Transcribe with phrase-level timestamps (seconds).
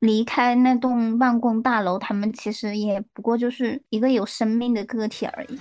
[0.00, 5.60] 离开那栋办公大楼，他们其实也不过就是一个有生命的个体而已。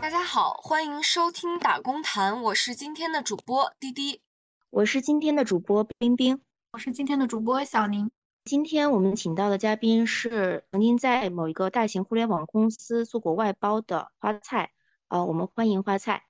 [0.00, 4.22] 大家好，欢迎收听打工谈，我是今天的主播滴滴，
[4.70, 6.40] 我是今天的主播冰冰，
[6.72, 8.10] 我是今天的主播小宁。
[8.44, 14.70] 今天我们请到的嘉宾是曾经在某一个大型互联网公司做过外包的花菜，
[15.08, 16.24] 呃，我们欢迎花菜。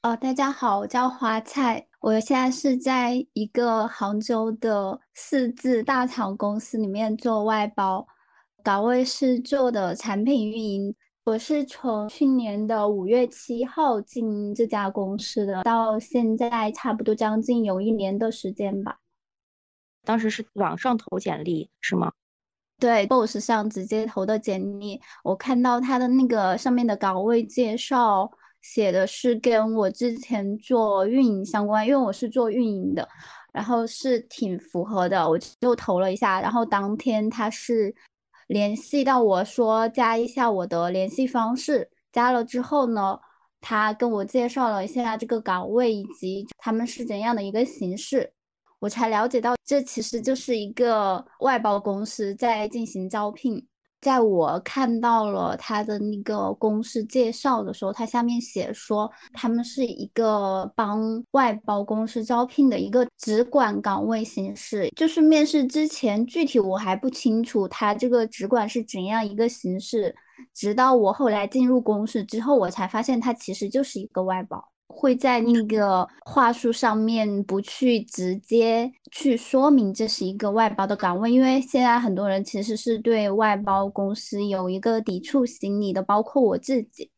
[0.00, 8.06] 哦，大家好，我叫花菜，我现在是在一个杭州的四字大厂公司里面做外包，
[8.62, 10.94] 岗位是做的产品运营。
[11.24, 19.00] 我是从去年的五月七号进这家公司的，到现在差不多将近有一年的时间吧。
[20.04, 22.12] 当时是网上投简历是吗？
[22.78, 25.00] 对，boss 上直接投的简历。
[25.22, 33.08] 我看到他的那个上面的岗位介绍写的是跟我之前做运营相关，因为我是做运营的，
[33.52, 36.40] 然后是挺符合的，我就投了一下。
[36.40, 37.94] 然后当天他是
[38.48, 43.18] 联系到我说加一下我的联系方式，加了之后呢，
[43.60, 48.32] 他跟我介绍了一下这个岗位以及他们是怎样的一个形式。
[48.78, 53.66] 我才了解到，这其实就是一个外包公司在进行招聘。
[54.00, 64.90] 在我看到了他的那个公司介绍的时候，他下面写说他们是一个帮外包公司招聘的一个直管岗位形式。
[64.94, 70.14] 就是面试之前，具体我还不清楚他这个直管是怎样一个形式。
[70.52, 74.73] 直到我后来进入公司之后，我才发现它其实就是一个外包。
[74.86, 87.10] 会在那个话术上面不去直接去说明这是一个外包的岗位，因为现在很多人其实是对外包公司有一个抵触心理的，包括我自己。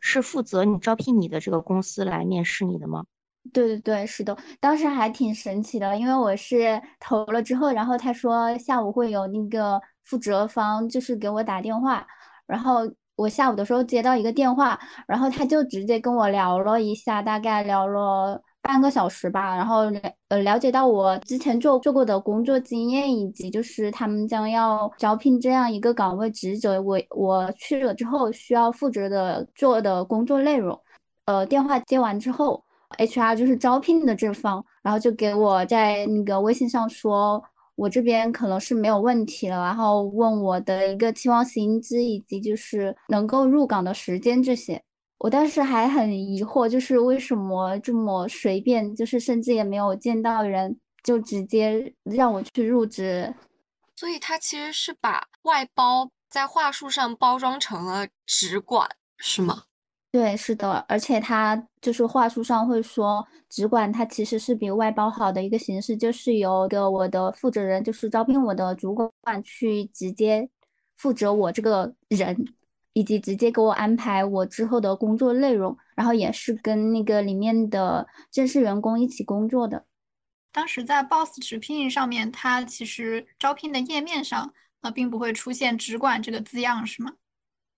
[0.00, 3.04] 是负责你招聘你的这个公司来面试你的吗？
[3.52, 12.06] 对对对，是的，当时还挺神奇的，因为我是投了之后，然后他说下午会有那个负责方就是给我打电话，
[12.46, 12.92] 然后。
[13.16, 19.82] 我下午的时候接到一个电话，然后他就直接跟我聊了一下，大概聊了半个小时吧，然后
[20.28, 30.78] 呃了解到我之前做做过的工作经验，以及就是他们将要招聘这样一个岗位职责，我我去了之后需要负责的做的工作内容。
[31.26, 32.64] 呃，电话接完之后
[32.98, 37.42] ，HR 就是招聘的这方，然后就给我在那个微信上说。
[37.82, 44.80] 我这边可能是没有问题了，然后问我的一个期望薪资以及就是能够入岗的时间这些，
[45.18, 53.34] 我当时还很疑惑，就是为什么这么随便，就是甚至也没有见到人就直接让我去入职，
[53.96, 59.64] 所以他其实是把外包在话术上包装成了直管，是吗？
[60.12, 70.50] 对，是的，而且他就是话术上会说，直管它其实是比外包好的一个形式，就是由的我的负责人，就是招聘我的主管去直接
[70.98, 72.36] 负责我这个人，
[72.92, 79.86] 以及直接给我安排我之后的工作内容，然后也是跟那个里面的正式员工一起工作的。
[80.52, 84.52] 当时在 Boss 直聘上面，它其实招聘的页面上
[84.82, 87.14] 呃，并不会出现直管这个字样，是吗？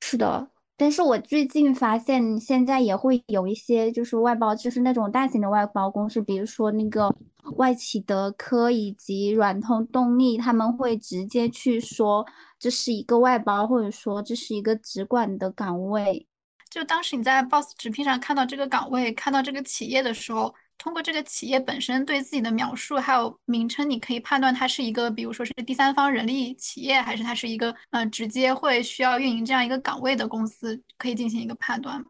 [0.01, 0.51] 是的。
[0.77, 7.15] 但是我最近发现，现在也会有一些就是外包，就是那种大型的外包公司，比如说那个
[7.57, 12.27] 外企德科以及软通动力，他们会直接去说
[12.59, 16.27] 这是一个外包，或者说这是一个直管的岗位。
[16.71, 20.55] 就当时你在 Boss 直聘上看到这个岗位，看到这个企业的时候。
[20.77, 32.07] 通过这个企业本身对自己的描述，还有名称，你可以判断它是一个，比如说是第三方人力企业，还是它是一个，呃，直接会需要运营这样一个岗位的公司，可以进行一个判断吗？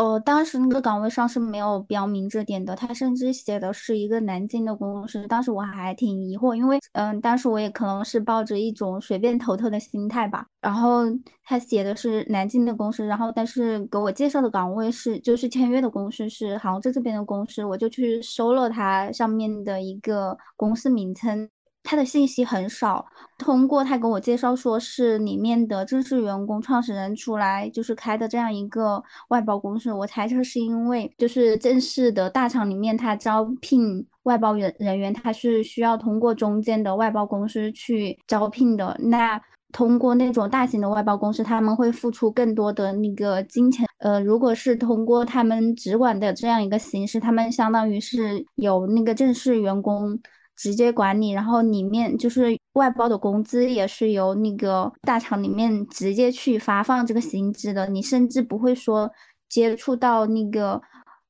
[0.00, 5.26] 呃，当时那个岗位上是没有标明这点的，他甚至写的是一个南京的公司。
[5.26, 10.46] 当时我还挺疑惑，因为嗯，当时我也可能是抱着一种随便投投的心态吧。
[10.62, 11.02] 然后
[11.44, 21.46] 他写的是南京的公司，然后但是给我介绍的岗位是就是签约的公司是杭州这边的公司，我就去搜了它上面的一个公司名称。
[21.82, 23.04] 他的信息很少，
[23.38, 29.92] 通过他给我介绍，说是里面的正式员工、创始人出来就是开的这样一个外包公司。
[29.92, 38.96] 我猜测是因为就是正式的大厂里面，他招聘外包人人员，他是需要通过中间的外包公司去招聘的。
[39.00, 39.40] 那
[39.72, 43.86] 通过那种大型的外包公司，他们会付出更多的那个金钱。
[43.98, 50.20] 呃，如果是通过他们直管的这样一个形式，他们相当于是有那个正式员工。
[50.60, 59.10] 直接管理，然后里面就是外包的工资也是由那个大厂里面直接去发放这个薪资的，你甚至不会说
[59.48, 60.82] 接触到那个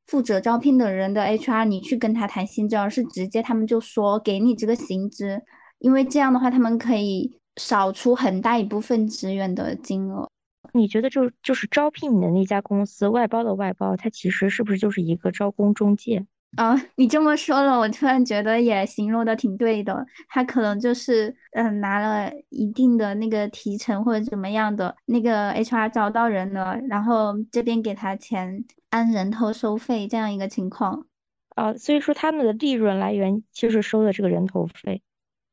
[0.09, 5.41] 负责招聘的人的 HR，你去跟他谈薪资，而是直接他们就说给你这个薪资，
[5.79, 10.29] 因为这样的话他们可以少出很大一部分资源的金额。
[10.73, 16.27] 你觉得就就是招聘你的那家公司外包的外包，它其实是不是就是一个招工中介？
[16.57, 20.05] 啊，你这么说了，我突然觉得也形容的挺对的。
[20.29, 31.07] 他可能就是嗯拿了一定的那个提成或者怎么样的，那个 HR 找到人了，然后这边给他钱，按人头收费这样一个情况。
[31.55, 35.03] 啊，所以说他们的利润来源就是收的这个人头费。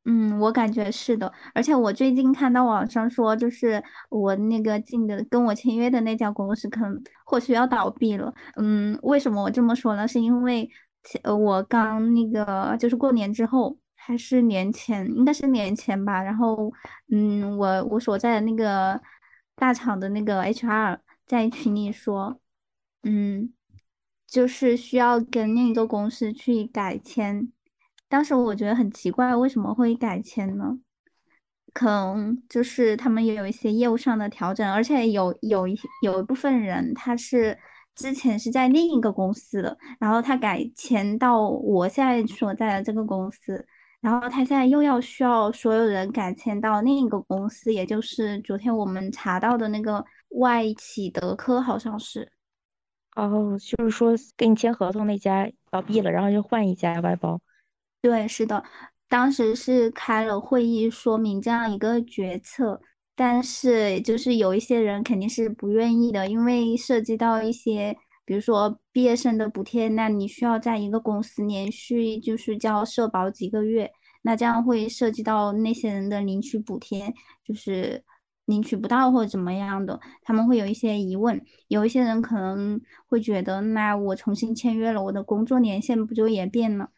[0.09, 8.33] 嗯，我感觉是的，而且我最近看到网上说，就是我那个进的跟我签约的那家公司，可能或许要倒闭了。
[8.55, 10.07] 嗯，为什么我这么说呢？
[10.07, 10.69] 是因为
[11.23, 16.21] 呃，我刚那个就是过年之后，还是年前，应该是年前吧。
[16.21, 16.71] 然后，
[17.11, 18.99] 嗯，我我所在的那个
[19.55, 22.39] 大厂的那个 HR 在群里说，
[23.03, 23.53] 嗯，
[24.27, 27.51] 就是需要跟另一个公司去改签。
[28.09, 30.79] 当时我觉得很奇怪，为什么会改签呢？
[31.73, 37.57] 可能就是他们也有一些业务上的调整，而且有有一有一部分人他是
[37.97, 43.65] 之前是在另一个公司的，然后他改签到我现在所在的这个公司，
[43.99, 52.31] 然后他现在又要需要所有人改签到另一个公司，也就是昨天我们查到的那个外企德科，好像是。
[53.15, 57.41] 哦，就是说跟你签合同那家倒闭了，然后就换一家外包。
[57.99, 58.63] 对，是的，
[59.09, 62.79] 当时是开了会议说明这样一个决策，
[63.17, 73.91] 但是就是有一些人肯定是不愿意的，因为涉及到一些，比如说毕业生的补贴，那你需要在一个公司连续就是交社保几个月，
[74.21, 77.11] 那这样会涉及到那些人的领取补贴，
[77.43, 78.03] 就是
[78.45, 86.91] 领取不到或者怎么样的，他们会有一些疑问，有一些人可能会觉得，那我重新签约了，我的工作年限不就也变了？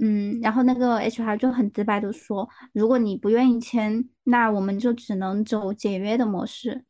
[0.00, 6.84] 嗯，然后那个 HR 就很直白的说，如果你不愿意签，那我们就只能走解约的模式，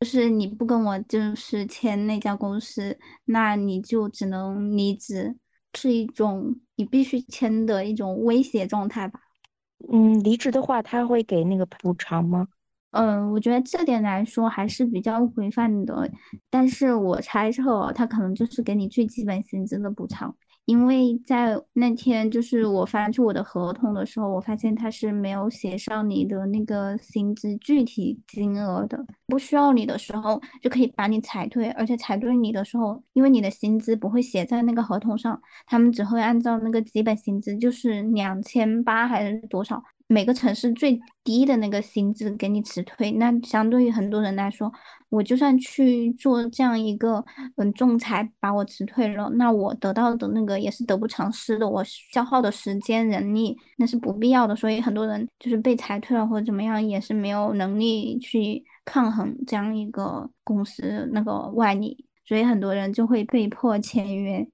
[0.00, 5.36] 就是你不跟我就是签那家公司，那你就只能离职，
[5.72, 9.20] 是一种你必须签的一种威胁状态吧。
[9.90, 12.46] 嗯，离职的话他会给那个补偿吗？
[12.90, 16.10] 嗯，我觉得这点来说还是比较规范的，
[16.50, 20.36] 但是我猜测他可能就是给你最基本薪资的补偿。
[20.66, 29.04] 因为在那天就是我发出我的合同的时候，我发现他是没有写上你的那个薪资具体金额的。
[29.26, 39.82] 不需要你的时候就可以把你裁退，而且裁退你的时候，因为你的薪资不会写在那个合同上，他们只会按照那个基本薪资，就是两千八还是多少。
[40.06, 44.70] 每个城市最低的那个薪资给你辞退，那相对于很多人来说，
[45.08, 47.24] 我就算去做这样一个
[47.56, 64.46] 嗯仲裁把我辞退了，那我得到的那个也是得不偿失的，我消耗的时间人力那是不必要的，所以很多人就是被裁退了或者怎么样，也是没有能力去抗衡这样一个公司那个外力，所以很多人就会被迫签约。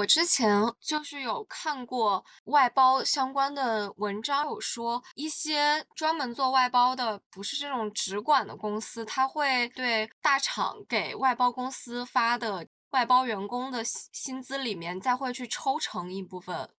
[0.00, 0.50] 我之前
[0.80, 16.70] 就是有看过外包相关的文章，有说一些专门做外包的，不是这种直管的公司，他会对大厂给外包公司发的外包员工的薪薪资里面，再会去抽成一部分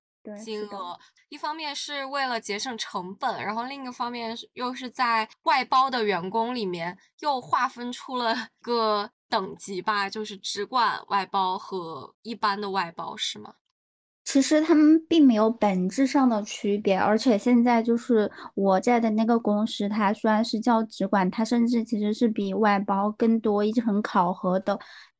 [0.44, 1.00] 金额。
[1.30, 9.12] 一方面是为了节省成本，然后另一方面又是在外包的员工里面又划分出了个。
[9.32, 13.54] 等级吧，就是直管外包和一般的外包，是吗？
[14.26, 24.78] 其实他们并没有本质上的区别，而且现在就是我在的那个公司，它虽然是叫直管，它甚至其实是比外包更多一层考核的，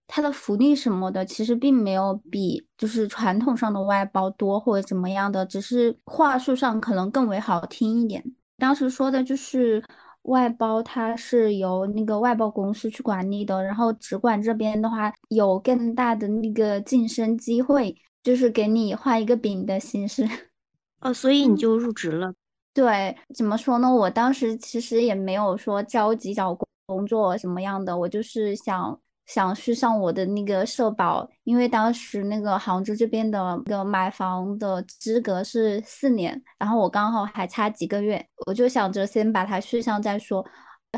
[0.08, 8.24] 它的福利什么的，其实并没有比就是传统上的外包多或者怎么样的，只是话术上可能更为好听一点。
[8.58, 9.84] 当时说的就是。
[10.24, 20.28] 外包它是由那个外包公司去管理的，然后直管这边的话有更大的那个晋升机会，就是给你画一个饼的形式。
[21.02, 22.34] 哦，所以你就入职了？
[22.74, 23.94] 对，怎么说呢？
[23.94, 29.00] 我当时其实也没有说着急找工作什么样的，我就是想。
[29.34, 40.46] 想续上我的那个社保，因为当时那个杭州这边的那个买房的资格是四年，然后我刚好还差几个月，我就想着先把它续上再说。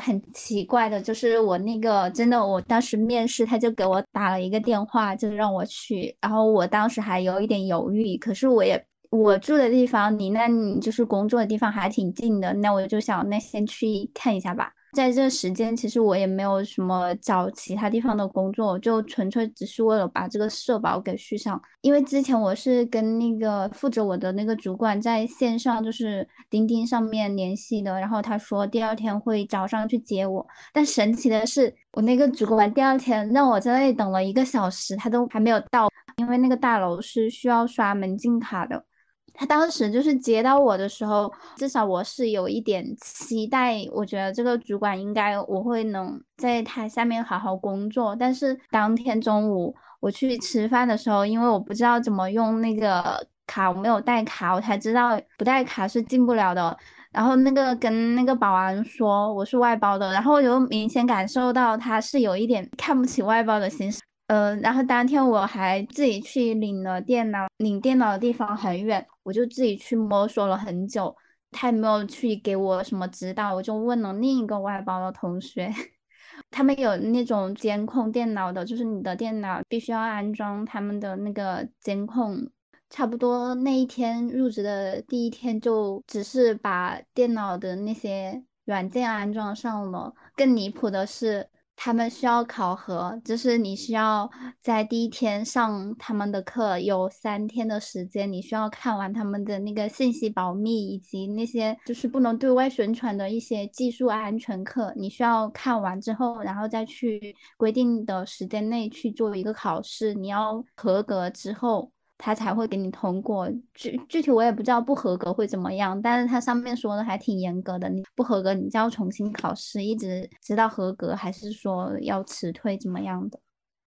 [0.01, 14.73] 很奇怪的就是我那个真的，我当时面试他就给我打了一个电话，就让我去，然后我当时还有一点犹豫，可是我也我住的地方离那你就是工作的地方还挺近的，那我就想那先去看一下吧。
[14.93, 21.61] 在这时间，其实我也没有什么找其他地方的工作，就纯粹只是为了把这个社保给续上。
[21.81, 30.45] 因为之前我是跟那个负责我的那个主管在线上，就是钉钉上面联系的，然后他说第二天会早上去接我。
[30.71, 38.85] 但神奇的是，我那个主管第二天让我在那里等了一个小时，他都还没有到，因为那个大楼是需要刷门禁卡的。
[39.33, 48.15] 他当时就是接到我的时候，至少我是有一点期待，我觉得这个主管应该我会能在他下面好好工作。
[48.15, 56.77] 但是当天中午我去吃饭的时候，因为我不知道怎么用那个卡，我没有带卡，我才知道不带卡是进不了的。
[57.11, 64.01] 然后那个跟那个保安说我是外包的，然后我就明显感受到他是有一点看不起外包的心思。
[64.33, 71.15] 嗯，然后当天我还自己去领了电脑，领电脑的地方很远，我就自己去摸索了很久，
[71.51, 75.71] 他也没有去给我什么指导，我就问了另一个外包的同学，
[76.49, 82.49] 他们有那种监控电脑的，就是你的电脑必须要安装他们的那个监控，
[82.89, 91.47] 差不多那一天入职的第一天就只是把电脑的那些软件安装上了，更离谱的是。
[91.75, 94.29] 他们需要考核，就是你需要
[94.61, 111.91] 在第一天上他们的课，有三天的时间，你需要看完他们的那个信息保密以及那些就是不能对外宣传的一些技术安全课，你需要看完之后，然后再去规定的时间内去做一个考试，你要合格之后。
[112.25, 123.37] 他才会给你通过，具具体我也不知道不合格会怎么样，但是他上面说的还挺严格的，你不合格你就要重新考试，一直直到合格，还是说要辞退怎么样的？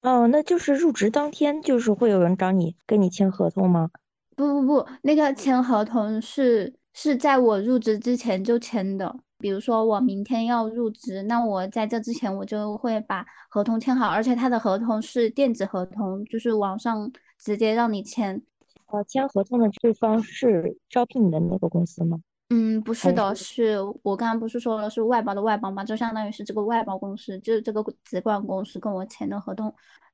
[0.02, 3.90] 哦，那就是入职当天就是会有人找你跟你签合同吗？
[4.34, 17.08] 不不不，那个签合同是是在我入职之前就签的，比如说我明天要入职，那我在这之前我就会把合同签好，而且他的合同是电子合同，就是网上。
[17.46, 18.42] 直接让你签，
[18.86, 22.18] 呃，签合同的对方是招聘你的那个公司吗？
[22.50, 25.84] 嗯，不是的，是我刚刚不是说了是外包的外包吗？
[25.84, 29.72] 就相当于是这个外包公司，就是这个直管公司跟我签的合同。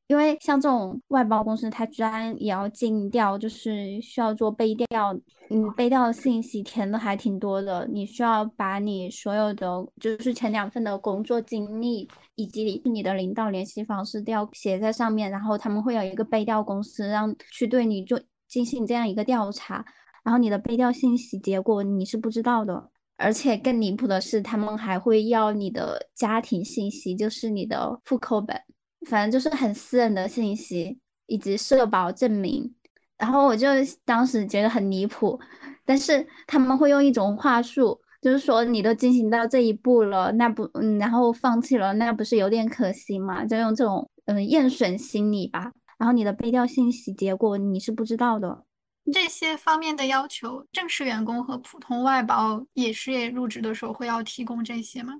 [0.08, 5.14] 因为像这种外包公司，它居然也要尽调，就是需要做背调，
[5.48, 7.86] 嗯，背调信息填的还挺多的。
[7.90, 9.66] 你需要把你所有的，
[9.98, 19.82] 就是前两份的工作经历以及你的领导联系方式都要写在上面，然后他们会有一个背调公司让去对你做进行这样一个调查，
[20.24, 28.60] 然后你的背调信息结果你是不知道的，而且更离谱的是，他们还会要你的家庭信息，就是你的户口本。
[29.06, 32.74] 反正就是很私人的信息以及社保证明，
[33.18, 33.68] 然后我就
[34.04, 35.38] 当时觉得很离谱，
[35.84, 43.44] 但是他们会用一种话术，就是说你都进行到这一步了，那不嗯，然后放弃了，那不是有点可惜嘛？
[43.44, 45.72] 就用这种嗯厌损心理吧。
[45.98, 48.64] 然后你的背调信息结果你是不知道的，
[49.12, 55.14] 这些方面的要求，正式员工和普通外包也是入职的时候会要提供这些吗？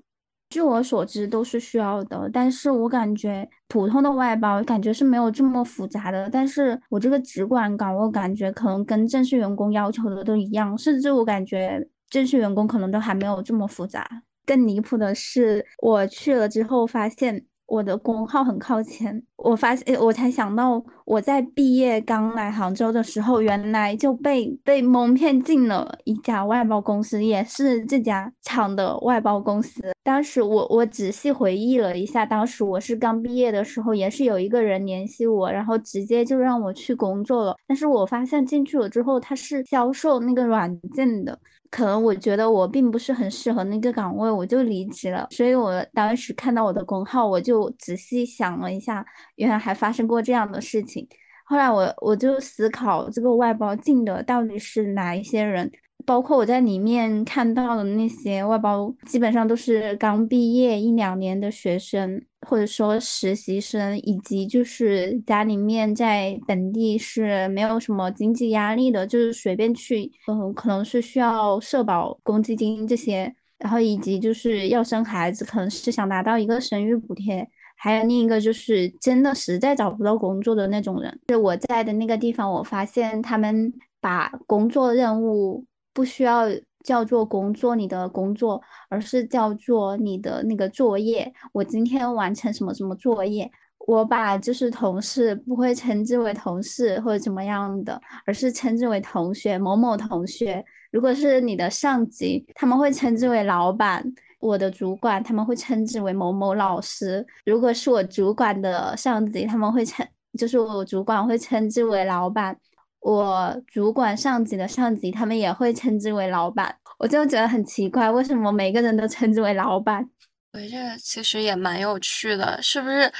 [0.53, 6.29] 据我所知都是需要的，但是我感觉普通的外包感觉是没有这么复杂的。
[6.29, 14.07] 但是我这个直管岗，我感觉可能跟正式员工要求的都一样，甚至我感觉正式员工可能都还没有这么复杂。
[14.45, 17.43] 更离谱的是，我去了之后发现。
[17.65, 29.81] 我的工号很靠前，我发现，我才想到，我在毕业刚来杭州的时候，原来就被被蒙骗进了一家外包公司，也是这家厂的外包公司。
[30.03, 37.55] 当时我我仔细回忆了一下，当时我是刚毕业的时候，也是有一个人联系我，然后直接就让我去工作了。
[37.65, 41.39] 但是我发现进去了之后，他是销售那个软件的。
[41.73, 45.27] 可能我觉得我并不是很适合那个岗位，我就离职了。
[45.31, 49.03] 所以我当时看到我的工号，我就仔细想了一下，
[49.37, 51.07] 原来还发生过这样的事情。
[51.45, 55.71] 后来我我就思考，这个外包进的到底是哪一些人？
[56.05, 81.19] 包括我在里面看到的那些外包，基本上都是刚毕业一两年的学生，或者说实习生，以及就是家里面在本地是没有什么经济压力的，就是随便去，嗯，可能是需要社保、公积金这些，然后以及就是要生孩子，可能是想拿到一个生育补贴，还有另一个就是真的实在找不到工作的那种人。
[81.27, 85.65] 就我在的那个地方，我发现他们把工作任务。
[85.93, 86.45] 不需要
[86.83, 91.31] 叫做工作你的工作，而是叫做你的那个作业。
[91.51, 93.49] 我今天完成什么什么作业？
[93.85, 100.63] 我把就是同事不会称之为同事或者怎么样的，而是称之为同学某某同学。
[100.89, 104.01] 如果是你的上级，他们会称之为老板；
[104.39, 107.25] 我的主管他们会称之为某某老师。
[107.45, 110.07] 如果是我主管的上级，他们会称
[110.37, 112.55] 就是我主管会称之为老板；
[113.03, 116.75] 我主管上级的上级，他们也会称之为老板。
[116.97, 120.09] 我就觉得很奇怪，为什么每个人都称之为老板？
[120.53, 123.11] 我觉得其实也蛮有趣的，是不是？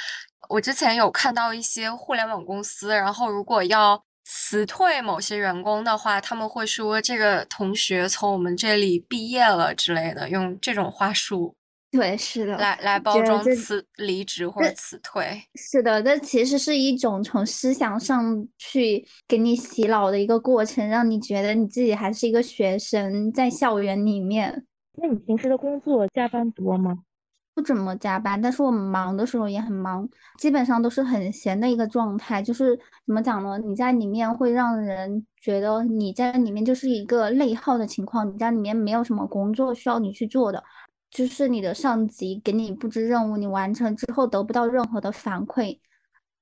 [0.48, 11.54] 我之前有看到一些互联网公司，然后如果要辞退某些员工的话，他们会说这个同学从我们这里毕业了之类的，用这种话术。
[11.94, 15.40] 对，是的，来来包装辞离职或者辞退。
[15.54, 24.66] 是的，这其实是一种从思想上去给你洗脑的一个过程，让你觉得你自己还是一个学生，在校园里面。
[24.96, 26.98] 那你平时的工作加班多吗？
[27.54, 30.08] 不怎么加班，但是我们忙的时候也很忙，
[30.40, 32.42] 基本上都是很闲的一个状态。
[32.42, 33.56] 就是怎么讲呢？
[33.58, 40.60] 你在里面会让人觉得你在里面就是一个内耗的情况，你在里面没有什么工作需要你去做的，
[41.14, 45.78] 就是你的上级给你布置任务，你完成之后得不到任何的反馈。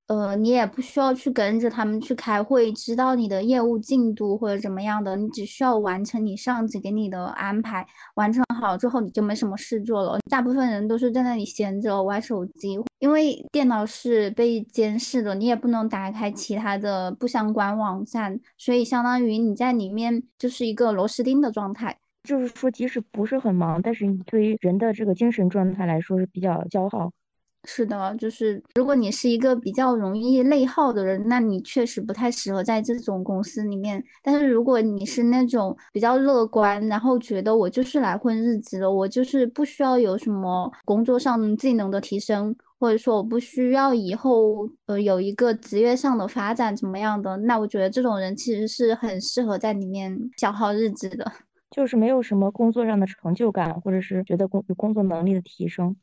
[0.08, 10.18] 呃，你也不需要去跟着他们去开会，知道你的业务进度或者怎么样的，你只需要完成你上级给你的安排，完成好之后你就没什么事做了。
[10.28, 21.98] 大部分人都是在那里闲着玩手机，因为电脑是被监视的，你也不能打开其他的不相关网站，所以相当于你在里面就是一个螺丝钉的状态。
[22.22, 27.10] 就是说，即使不是很忙，但是你对于人的这个精神状态来说是比较消耗。
[27.64, 34.02] 是的，就是如果你是一个比较容易内耗的人，那你确实不太适合在这种公司里面。
[34.20, 51.30] 但是如果你是那种比较乐观，然后觉得我就是来混日子的，我就是不需要有什么工作上技能的提升，或者说我不需要以后呃有一个职业上的发展怎么样的，那我觉得这种人其实是很适合在里面消耗日子的，
[51.72, 55.96] 就是没有什么工作上的成就感，或者是觉得工有工作能力的提升。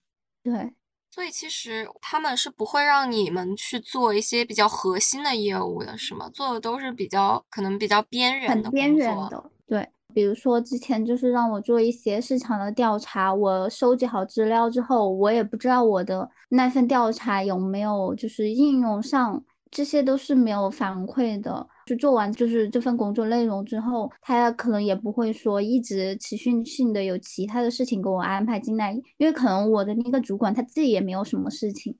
[0.44, 0.74] 对。
[1.12, 6.30] 所以其实他们是不会让你们去做一些比较核心的业务的，是吗？
[6.32, 9.44] 做的都是比较可能比较边缘的边缘的。
[9.66, 19.44] 对，比如说之前就是让我做一些市场的调查，我收集好资料之后，我也不知道我的那份调查有没有就是应用上。
[19.72, 31.98] 这些都是没有反馈的，就做完就是这份工作内容之后，他可能也不会说一直持续性的有其他的事情给我安排进来，因为可能我的那个主管他自己也没有什么事情，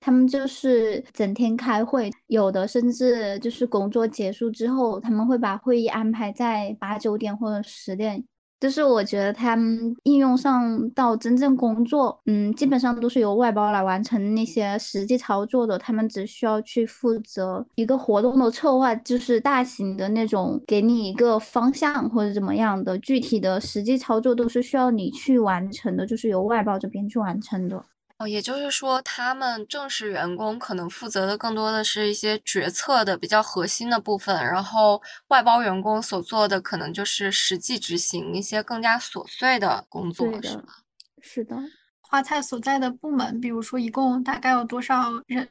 [0.00, 8.24] 他们就是整天开会，有的甚至就是工作结束之后，他们会把会议安排在八九点或者十点。
[8.60, 15.78] 就是我觉得他们应用上到真正工作，嗯，基本上都是由外包来完成那些实际操作的。
[15.78, 27.84] 他们只需要去负责一个活动的策划，就是大型的那种，给你一个方向或者怎么样的，具体的实际操作都是需要你去完成的，就是由外包这边去完成的。
[28.18, 40.64] 哦，也就是说，他们正式员工可能负责的更多的是一些决策的比较核心的部分，然后外包员工所做的可能就是实际执行一些更加琐碎的工作，是吗？
[41.20, 41.56] 是的。
[42.00, 45.48] 花菜所在的部门，比如说，一共大概有多少人？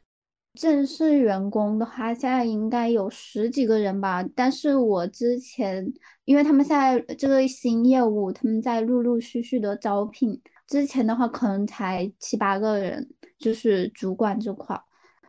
[0.60, 4.26] 正式员工的话，现在应该有十几个人吧。
[4.36, 5.94] 但是我之前，
[6.26, 10.42] 因为他们现在这个新业务，他们在陆陆续续的招聘。
[10.68, 14.80] 之前的话可能才七八个人，就是主管这块。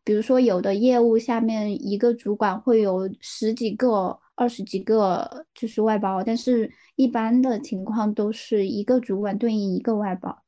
[0.05, 6.25] 比如说有的业务下面一个主管会有十几个、二十几个，就是外包。
[6.25, 10.43] 但是一般的情况都是一个主管对应一个外包。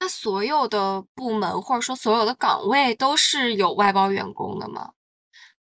[0.00, 4.92] 那所有的部门或者说所有的岗位都是有外包员工的吗？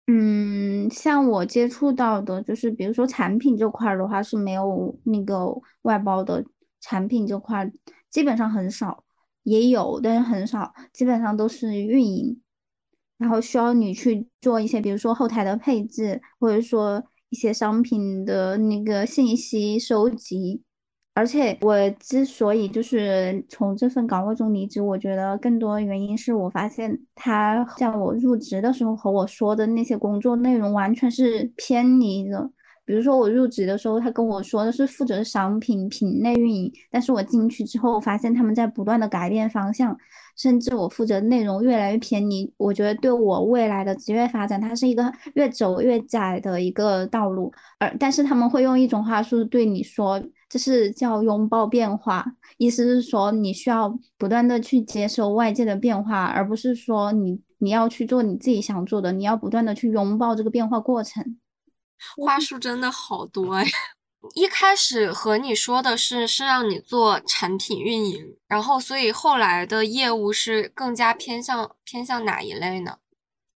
[0.08, 5.46] 嗯，像我接触到的，就是比如说产品这块的话是没有那个
[5.82, 6.44] 外包的，
[6.80, 7.70] 产品这块。
[8.10, 9.04] 基本上很少，
[9.44, 12.40] 也有，但是很少，基本上都是运营，
[13.18, 20.62] 然后需要你去做一些，比如说后台的配置，或者说一些商品的那个信息收集。
[21.12, 32.50] 而且我之所以就是从这份岗位中离职，我觉得更多原因是我发现他在我入职的时候和我说的那些工作内容完全是偏离的。
[32.90, 39.96] 比如说我入职的时候，他跟我说的是负责商品品类运营，但是我进去之后发现他们在不断的改变方向，
[40.36, 42.52] 甚至我负责内容越来越偏离。
[42.56, 47.52] 我觉得对我未来的职业发展，它是一个越走越窄的一个道路。
[47.78, 52.26] 而但是他们会用一种话术对你说，这是叫拥抱变化，
[52.58, 61.36] 意思是说你需要不断的去接受外界的变化，而不是说你你要去做你自己想做的，你要不断的去拥抱这个变化过程。
[62.16, 63.66] 话 术真的好多哎！
[64.34, 72.98] 一开始和你说的是是让你做产品运营，然后所以后来的业务是更加偏向偏向哪一类呢？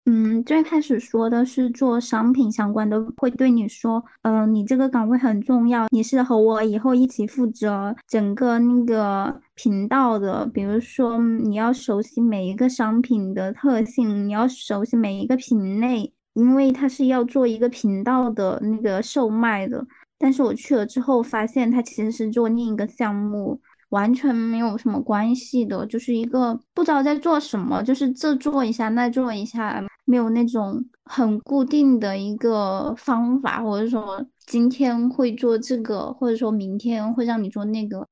[0.06, 16.13] 嗯，最开始说的是做商品相关的，会对你说，嗯，你这个岗位很重要，你是和我以后一起负责整个那个频道的，比如说你要熟悉每一个商品的特性，你要熟悉每一个品类。
[16.34, 19.84] 因为他是要做一个频道的那个售卖的，
[20.18, 38.08] 但是我去了之后发现他其实是做另一个项目，完全没有什么关系的，就是一个不知道在做什么，就是这做一下那做一下，没有那种很固定的一个方法，或者说今天会做这个，或者说明天会让你做那个。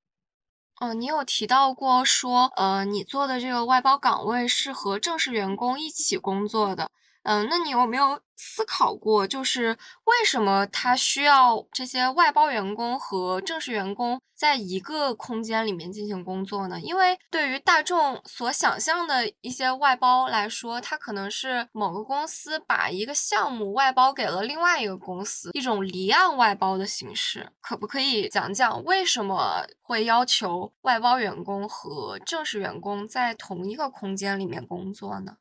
[0.80, 6.88] 哦，你有提到过说，呃，你做的这个外包岗位是和正式员工一起工作的。
[7.24, 16.80] 嗯，那你有没有思考过，就是为什么他需要这些外包员工和正式员工在一个空间里面进行工作呢？
[16.80, 27.48] 因为对于大众所想象的一些外包来说，它可能是某个公司把一个项目外包给了另外一个公司，一种离岸外包的形式。
[27.61, 35.37] 可不可以讲讲为什么会要求外包员工和正式员工在同一个空间里面工作呢？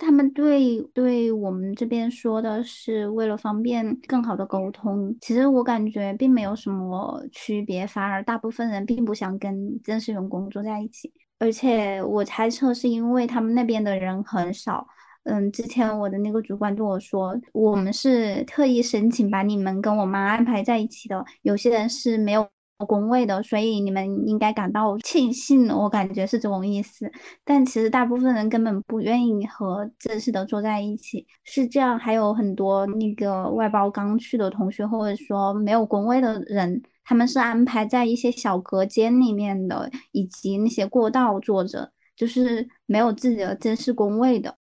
[0.00, 14.86] 他们对对我们这边说的是为了方便更好的沟通，其实我感觉并没有什么区别，反而大部分人并不想跟正式员工坐在一起，而且我猜测是因为他们那边的人很少。
[15.24, 22.48] 嗯，之前我的那个主管对我说，我们是特意申请把你们跟我妈安排在一起的，有些人是没有。
[22.86, 27.10] 工位的，所以你们应该感到庆幸，我感觉是这种意思。
[27.44, 31.98] 但其实大部分人根本不愿意和正式的坐在一起，是这样。
[31.98, 44.56] 还有很多那个外包刚去的同学，或者说没有工位的人，他们是安排在一些小隔间里面的，以及那些过道坐着，就是没有自己的正式工位的。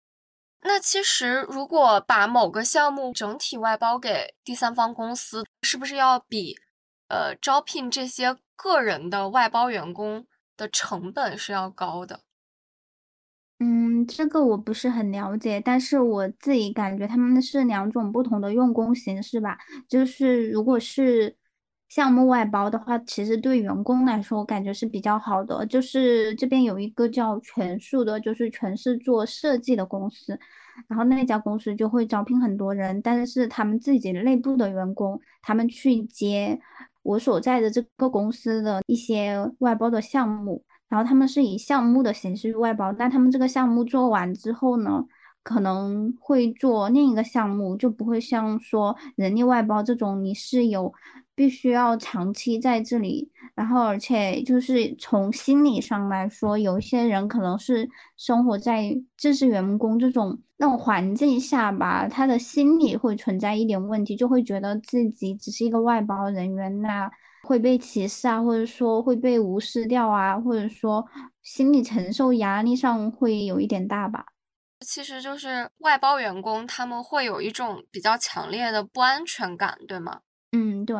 [0.61, 6.53] 那其实如果把某个项目整体外包给第三方公司，是不是要比？
[7.09, 12.21] 呃，招聘这些个人的外包员工的成本是要高的。
[13.61, 19.57] 嗯，这个我不是很了解，但是我自己感觉他们是两种不同的用工形式吧。
[19.87, 21.35] 就是如果是
[21.89, 25.65] 项目外包的话，其实对员工来说，我感觉是比较好的。
[25.65, 30.39] 就是这边有一个叫全数的，就是全是做设计的公司，
[30.87, 36.61] 然后那家公司就会招聘很多人，但是他们自己内部的员工，他们去接。
[37.09, 45.03] 我所在的这个公司的一些外包的项目，然后他们是以项目的形式外包，但他们这个项目做完之后呢，
[45.43, 50.93] 可能会做另一个项目，就不会像说人力外包这种，你是有
[51.35, 53.31] 必须要长期在这里。
[53.55, 67.09] 然后，而且就是从心理上来说，有些人可能是生活在正式员工这种那种环境下吧，他的心理会存在一点问题，就会觉得自己只是一个外包人员呐，
[67.43, 71.05] 会被歧视啊，或者说会被无视掉啊，或者说
[71.43, 74.25] 心理承受压力上会有一点大吧。
[74.85, 80.21] 其实就是外包员工他们会有一种比较强烈的不安全感，对吗？
[80.51, 80.95] 嗯，对。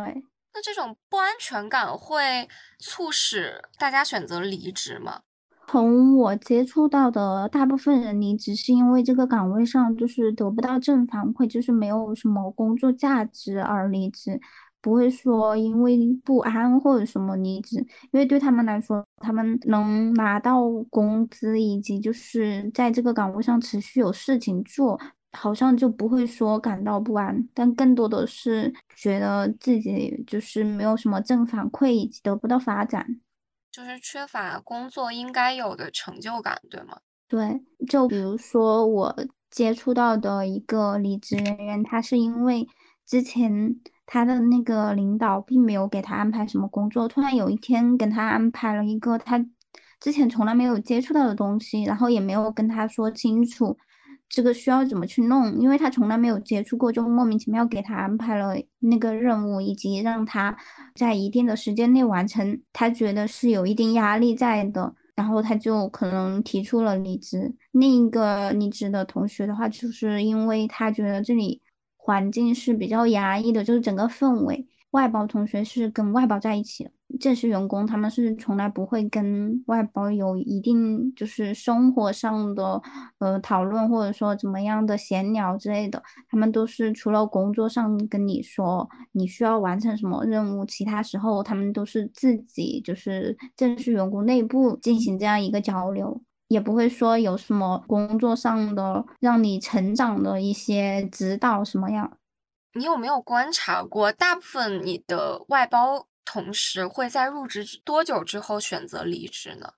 [0.53, 5.21] 那这种不安全感会促使大家选择离职吗？
[5.67, 14.41] 从我接触到的大部分人离职是因为这个岗位上就是得不到正反馈，就是没有什么工作价值而离职，
[14.81, 24.99] 不会说因为不安或者什么离职，因为对他们来说，他们能拿到工资以及就是在这个岗位上持续有事情做。
[25.33, 33.05] 好像就不会说感到不安，但更多的是觉得自己就是没有什么正反馈，以及得不到发展，
[33.71, 36.97] 就是缺乏工作应该有的成就感，对吗？
[37.27, 39.15] 对，就比如说我
[39.51, 42.67] 接触到的一个离职人员，他是因为
[43.05, 43.75] 之前
[44.11, 49.45] 他的那个领导并没有给他安排什么工作，突然有一天跟他安排了一个他
[49.99, 53.77] 之前从来没有接触到的东西，然后也没有跟他说清楚。
[54.27, 60.55] 这个需要怎么去弄，因为他从来没有接触过，就莫名其妙给他安排了那个任务，以及让他
[60.95, 67.55] 在一定的时间内完成，他觉得是有一定压力在的，然后他就可能提出了离职。
[67.71, 71.59] 另一个离职的同学的话，就是因为他觉得这里
[72.09, 74.65] 环境是比较压抑的，就是整个氛围。
[74.89, 76.89] 外包同学是跟外包在一起的。
[77.19, 82.81] 正式员工他们是从来不会跟外包有一定就是生活上的
[83.19, 86.01] 呃讨论，或者说怎么样的闲聊之类的。
[86.27, 96.19] 他们都是除了工作上跟你说你需要完成什么任务，其他时候他们都是自己就是正式员工内部进行这样一个交流，
[96.49, 102.17] 也不会说有什么工作上的让你成长的一些指导什么样。
[102.73, 106.05] 你有没有观察过，大部分你的外包？
[106.31, 109.73] 同事会在入职多久之后选择离职呢？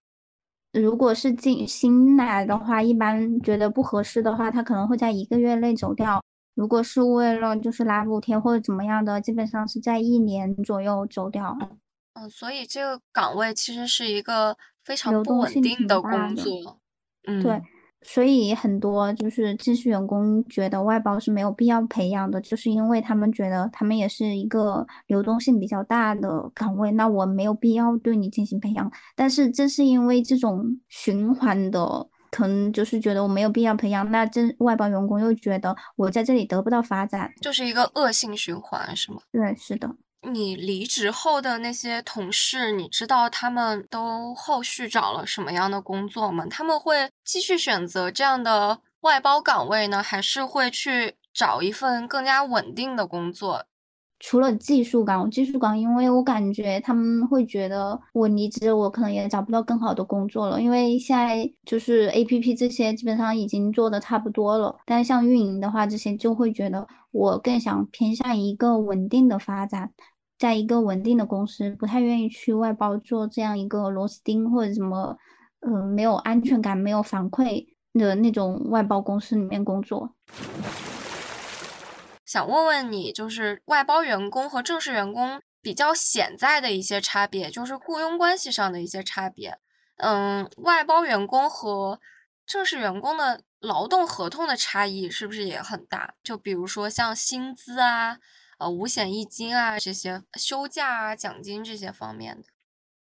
[0.74, 6.22] 如果是进新来的话，一般觉得不合适的话，他可能会在一个月内走掉。
[6.54, 11.58] 如果是为了就是拿补贴或者怎么样的，基本上是在一年左右走掉。
[12.16, 16.80] 嗯，所以这个岗位其实是一个非常不稳定的工作。
[17.28, 17.62] 嗯，对。
[18.04, 28.92] 所以很多就是正式员工觉得外包是没有必要培养的，就是因为他们觉得他们也是一个流动性比较大的岗位，那我没有必要对你进行培养。
[29.16, 39.20] 但是正是因为这种循环的，可能就是觉得我没有必要培养，那这外包员工又觉得我在这里得不到发展，就是一个恶性循环，是吗？
[39.32, 39.96] 对，是的。
[40.30, 46.46] 你离职后的那些同事，你知道他们都后续找了什么样的工作吗？
[46.48, 53.66] 他们会继续选择这样的外包岗位呢，还是会去找一份更加稳定的工作？
[54.24, 64.78] 除了技术岗，技术岗，因为我感觉他们会觉得我离职，我可能也找不到更好的工作了，因为现在就是 A P P 这些基本上已经做的差不多了。
[64.86, 69.92] 但像运营的话，这些就会觉得我更想偏向一个稳定的发展。
[70.42, 75.16] 在一个稳定的公司，不太愿意去外包做这样一个螺丝钉或者什么，
[75.60, 80.16] 呃，没有安全感、没有反馈的那种外包公司里面工作。
[82.26, 89.60] 想问问你，就是外包员工和正式员工比较显在的一些差别，就是雇佣关系上的一些差别。
[89.98, 92.00] 嗯，外包员工和
[92.48, 96.16] 正式员工的劳动合同的差异是不是也很大？
[96.24, 98.18] 就比如说像薪资啊。
[98.62, 102.44] 呃，五险一金啊，这些休假啊、奖金这些方面的，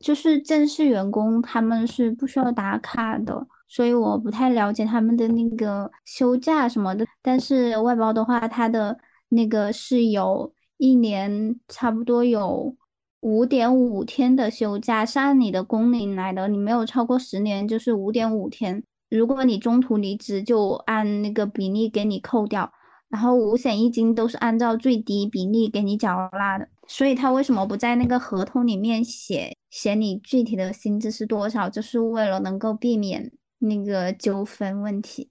[0.01, 7.07] 就是正式员工他们是不需要打卡的，所以我不太了解他们的那个休假什么的。
[7.23, 12.77] 但是外包的话，他的那个是有一年差不多有
[13.21, 18.83] 五点五天的休假，是按你的工龄来的，你没有超过十年就是五点五天。
[19.09, 22.73] 如果你中途离职，就按那个比例给你扣掉。
[23.14, 35.31] 然后五险一金都是按照最低比例给你缴纳的，所以他为什么不在那个合同里面写写你具体的薪资是多少，就是为了能够避免那个纠纷问题。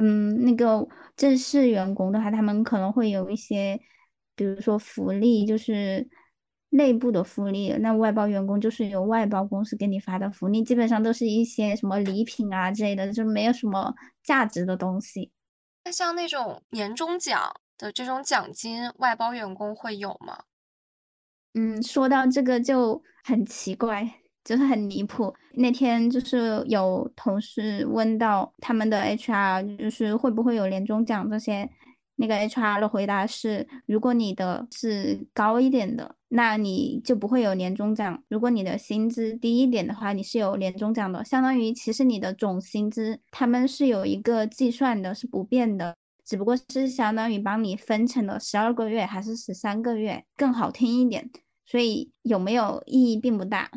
[0.00, 0.84] 嗯，那个
[1.16, 3.80] 正式员工的话，他们可能会有一些，
[4.34, 6.08] 比如说福利，就是
[6.70, 7.72] 内部的福利。
[7.78, 15.30] 那外包员工就是由外包公司给你发的福利，基本上都是一些什么礼品啊之类的，就没有什么价值的东西。
[15.84, 20.44] 那像那种年终奖的这种奖金，外包员工会有吗？
[21.54, 24.08] 嗯，说到这个就很奇怪，
[24.44, 25.34] 就是很离谱。
[25.54, 31.68] 那天就是有同事问到他们的 HR，就是会不会有年终奖这些。
[32.22, 41.24] 那个 HR 的回答是：如果你的是高一点的，那你就不会有年终奖；如果你的薪资低一点的话，你是有年终奖的。
[41.24, 51.28] 相当于其实你的总薪资他们是有一个计算的，是不变的，只不过是相当于帮你分成了十二个月还是十三个月，更好听一点。
[51.66, 53.68] 所以有没有意义并不大。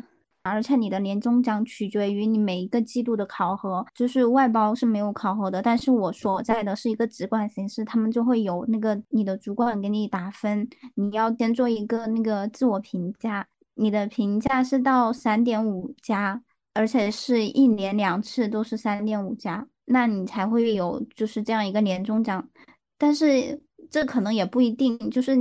[0.50, 5.60] 而且你的年终奖取决于你每一个季度的考核，就是外包是没有考核的。
[5.60, 16.42] 但是我所在的是一个直管形式，他们就会有那个你的主管给你打分，你要先做一个那个自我评价，你的评价是到三点五加，
[16.74, 22.48] 而且是一年两次都是三点五加，那你才会有就是这样一个年终奖。
[22.98, 25.36] 但是这可能也不一定，就是。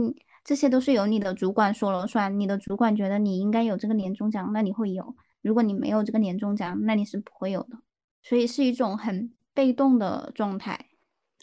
[0.46, 5.04] 这些都是由你的主管说了算，你的主管觉得你应该有这个年终奖，那你会有；
[5.42, 7.80] 如果你没有这个年终奖，那你是不会有的。
[8.22, 10.90] 所以是一种很被动的状态。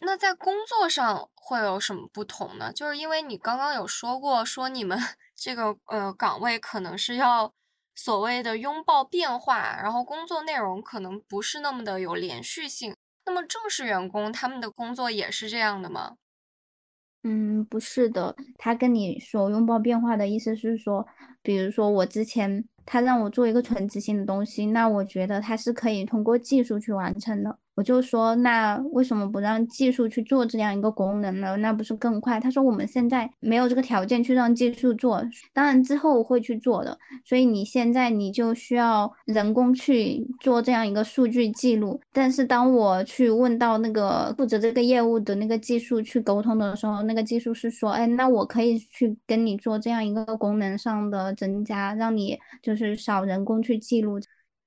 [0.01, 2.73] 那在工作上会有什么不同呢？
[2.73, 4.97] 就是因为你刚刚有说过，说你们
[5.35, 7.53] 这个呃岗位可能是要
[7.97, 12.95] 所谓的拥抱变化，然后工作内容可能不是那么的有连续性。
[13.25, 16.17] 那么正式员工他们的工作也是这样的吗？
[17.24, 21.06] 嗯，不是的，他跟你说拥抱变化的意思是说，
[21.40, 27.56] 比如说我之前他让我做一个纯执行的东西，那我觉得他是可以通过技术去完成的。
[27.74, 31.56] 我就说，那为什么不让技术去做这样一个功能呢？
[31.56, 32.38] 那不是更快？
[32.38, 35.22] 他说我们现在没有这个条件去让技术做，
[35.54, 36.98] 当然之后会去做的。
[37.24, 41.98] 所以你现在你就需要人工去做这样一个数据记录。
[42.12, 54.20] 但是当我去问到那个负责这个业务的那个技术去沟通的时候，那个技术是说，哎，那我可以去跟你做这样一个功能上的增加，让你就是少人工去记录。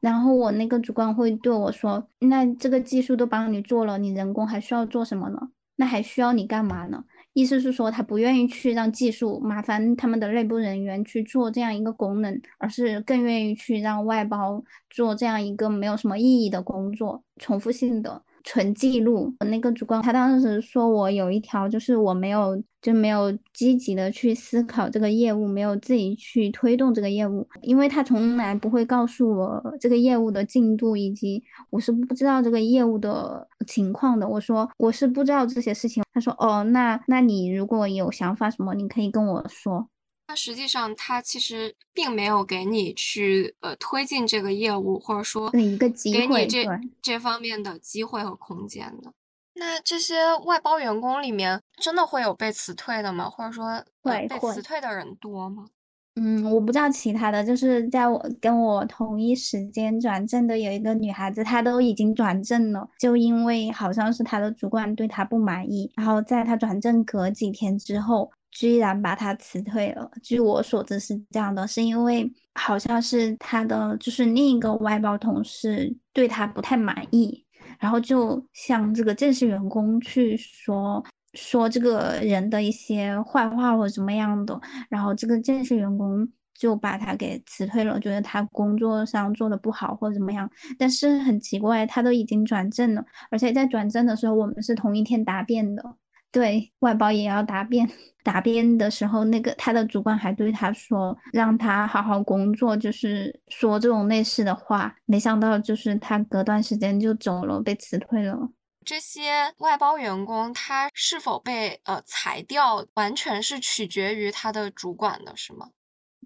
[0.05, 5.39] 然后我那个主管会对我说：“那这个技术都帮你做了，你人工还需要做什么呢？
[5.77, 18.21] 那还需要你干嘛呢？”意思是说他不愿意去让技术麻烦他们的内部人员去做这样一个功能，而是更愿意去让外包做这样一个没有什么意义的工作，重复性的。
[18.45, 34.27] 纯记录，那个主管他当时说我有一条，就是我没有就没有积极的去思考这个业务，没有自己去推动这个业务，因为他从来不会告诉我这个业务的进度，以及我是不知道这个业务的情况的。
[34.27, 36.03] 我说我是不知道这些事情。
[36.13, 39.89] 他说哦，那那你如果有想法什么，你可以跟我说。
[40.27, 46.65] 那实际上，他其实并没有给你去呃推进这个业务，或者说一个机会，给你这
[47.01, 49.13] 这方面的机会和空间的。
[49.53, 53.29] 那这些外包员工里面，真的会有被辞退的吗？
[53.29, 55.67] 或者说会，被辞退的人多吗？
[56.15, 68.31] 嗯，我不知道其他的，就是在我跟我同一时间转正的有一个女孩子，她都已经转正了，就因为好像是她的主管对她不满意，然后在她转正隔几天之后。
[68.55, 70.09] 居然把他辞退了。
[70.23, 77.45] 据我所知是这样的，是因为好像是他的就是另一个外包同事对他不太满意，
[77.77, 84.57] 然后就向这个正式员工去说说这个人的一些坏话或者怎么样的，
[84.89, 90.49] 然后这个正式员工就把他给辞退了，觉得他工作上做的不好或者怎么样。
[90.79, 95.97] 但是很奇怪，他都已经转正了，而且在转正的时候我们是同一天答辩的。
[96.35, 97.89] 对外包也要答辩，
[98.21, 104.93] 答辩的时候，那个他的主管还对他说，让他好好工作，就是说这种类似的话。
[105.05, 108.49] 没想到，就是他隔段时间就走了，被辞退了。
[108.83, 115.69] 这些外包员工他是否被呃裁掉，完全是取决于他的主管的，是吗？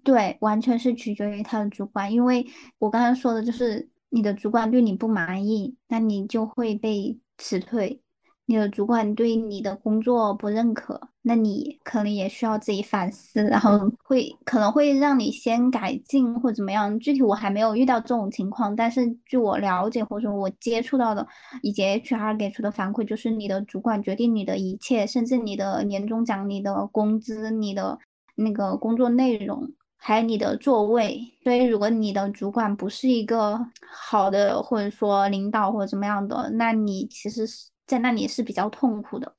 [0.02, 2.44] 对，完全是取决于他的主管，因为
[2.78, 8.02] 我刚才说的就是你的主管对你不满意，那你就会被辞退。
[8.50, 16.98] 你的主管对你的工作不认可，那你可能也需要自己反思，然后会可能会让你先改进或怎么样。
[16.98, 21.24] 具体我还没有遇到这种情况，但是据我了解或者我接触到的，
[21.62, 28.00] 以及 HR 给出的反馈，就是你的主管决定你的一切，甚至你的年终奖、你的工资、你的
[28.34, 31.20] 那个工作内容，还有你的座位。
[31.44, 37.70] 所以，如果你的主管不是一个好的，或者说领导或者怎么样的，那你其实是。
[37.90, 39.34] 在那里是比较痛苦的，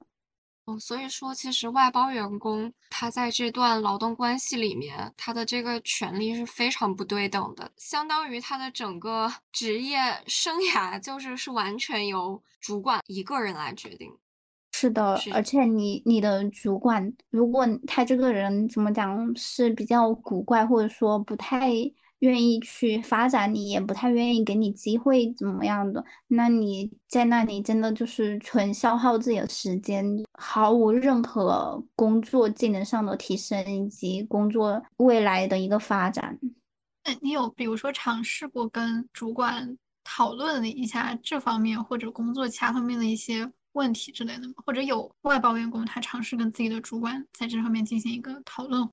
[0.65, 14.11] 哦，所以说其实外包员工他在这段劳动关系里面，他的这个权利是非常不对等的，相当于他的整个职业生涯就是是完全由主管一个人来决定。
[14.73, 21.71] 是的，而且你你的主管如果他这个人怎么讲是比较古怪，或者说不太。
[22.21, 26.03] 愿意去发展你，也不太愿意给你机会，怎么样的？
[26.27, 36.39] 那你在那里真的就是纯消耗自己的时间，毫无任何工作技能上的提升以及工作未来的一个发展。
[37.03, 44.53] 那你有比如说尝试过跟主管讨论了一下这方面或者工作其他方面的一些问题之类的吗？
[44.63, 48.87] 或者有外包员工他尝试跟自己的主管在这方面进行一个讨论？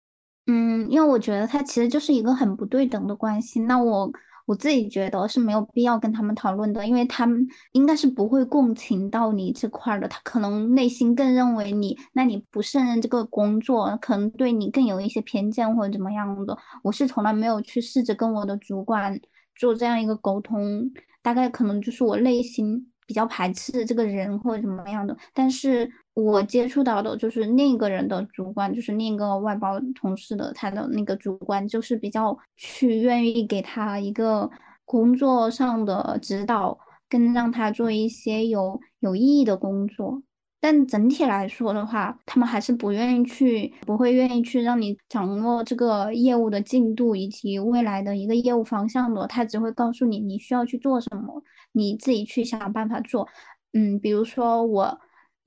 [0.49, 3.61] 嗯，因为我觉得他其实就是一个很不对等的关系。
[3.61, 4.11] 那我
[4.47, 10.09] 我自己觉得是没有必要跟他们讨论的，因为他们应该是不会共情到你这块的。
[10.09, 16.57] 他可能内心更认为你，那你不胜任这个工作，可能对你更有一些偏见或者怎么样的。
[16.83, 19.21] 我是从来没有去试着跟我的主管
[19.55, 20.91] 做这样一个沟通，
[21.23, 22.91] 大概可能就是我内心。
[23.09, 34.51] 比较排斥这个人或者怎么样的，但是我接触到的就是另一个人的主管，就是另一个外包同事的他的那个主管，就是比较去愿意给他一个
[34.85, 36.77] 工作上的指导，
[37.09, 40.21] 跟让他做一些有有意义的工作。
[40.61, 49.25] 但整体来说的话，他们还是不愿意去，不会愿意去让你掌握这个业务的进度以及未来的一个业务方向的。
[49.29, 53.29] 他只会告诉你你需要去做什么，你自己去想办法做。
[53.73, 54.99] 嗯，比如说我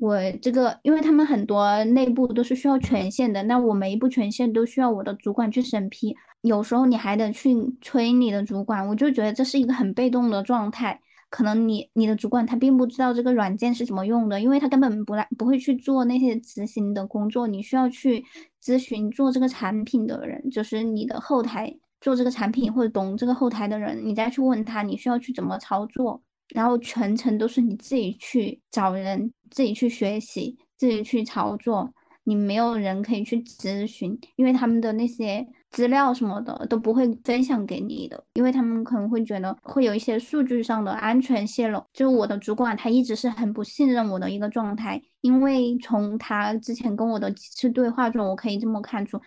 [0.02, 11.00] 我这个，因为他们很多内部都是需要权限的，那我每一步权限都需要我的主管去审批，有时候你还得去催你的主管，我就觉得这是一个很被动的状态。
[11.30, 18.26] 可能你你的主管他并不知道这个软件是怎么用的，因为他根本不来不会去做那些执行的工作，你需要去
[18.60, 26.24] 咨询做这个产品的人，就是你的后台做这个产品或者懂这个后台的人，你再去问他你需要去怎么操作，
[26.54, 31.94] 然后全程都是你自己去找人，自己去学习，自己去操作，
[32.24, 35.48] 你没有人可以去咨询，因为他们的那些。
[35.72, 41.82] 资料什么的都不会分享给你的，因为他们可能会觉得会有一些数据上的安全泄露。
[41.94, 49.18] 就我的主管他一直是很不信任我的一个状态，因为从他之前跟我的几次对话中，我可以这么看出，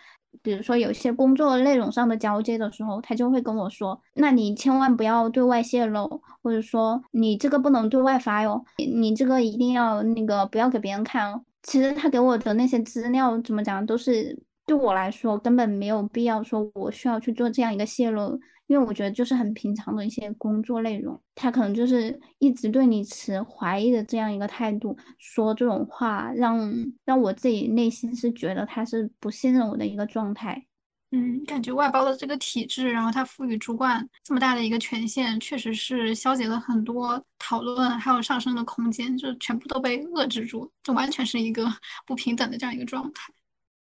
[0.42, 14.42] 比如说有些工作内容上的交接的时候，他就会跟我说：“那你千万不要对外泄露，或者说你这个不能对外发哟，你这个一定要那个不要给别人看哦。”其实他给我的那些资料怎么讲都是。
[14.66, 26.72] 对我来说，根本没有必要说我需要去做这样一个泄露，因为我觉得就是很平常的一些工作内容，他可能就是一直对你持怀疑的这样一个态度，说这种话，让
[27.04, 30.66] 让我自己内心是觉得他是不信任我的一个状态。
[31.10, 41.64] 嗯，感觉外包的这个体制，然后他赋予主管这么大的一个权限，确实是消解了很多讨论还有上升的空间，就全部都被遏制住，就完全是一个
[42.04, 43.32] 不平等的这样一个状态。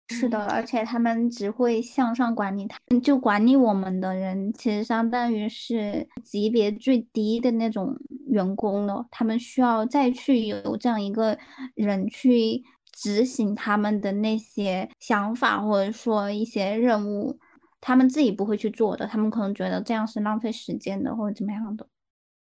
[0.09, 7.95] 是的，而且他们只会向上管理，他就管理我们的人，其实相当于是级别最低的那种
[8.27, 9.05] 员工了。
[9.11, 11.37] 他们需要再去有这样一个
[11.75, 17.39] 人去执行他们的那些想法，或者说一些任务，
[17.79, 19.05] 他们自己不会去做的。
[19.05, 21.87] 他们可能觉得这样是浪费时间的，或者怎么样的。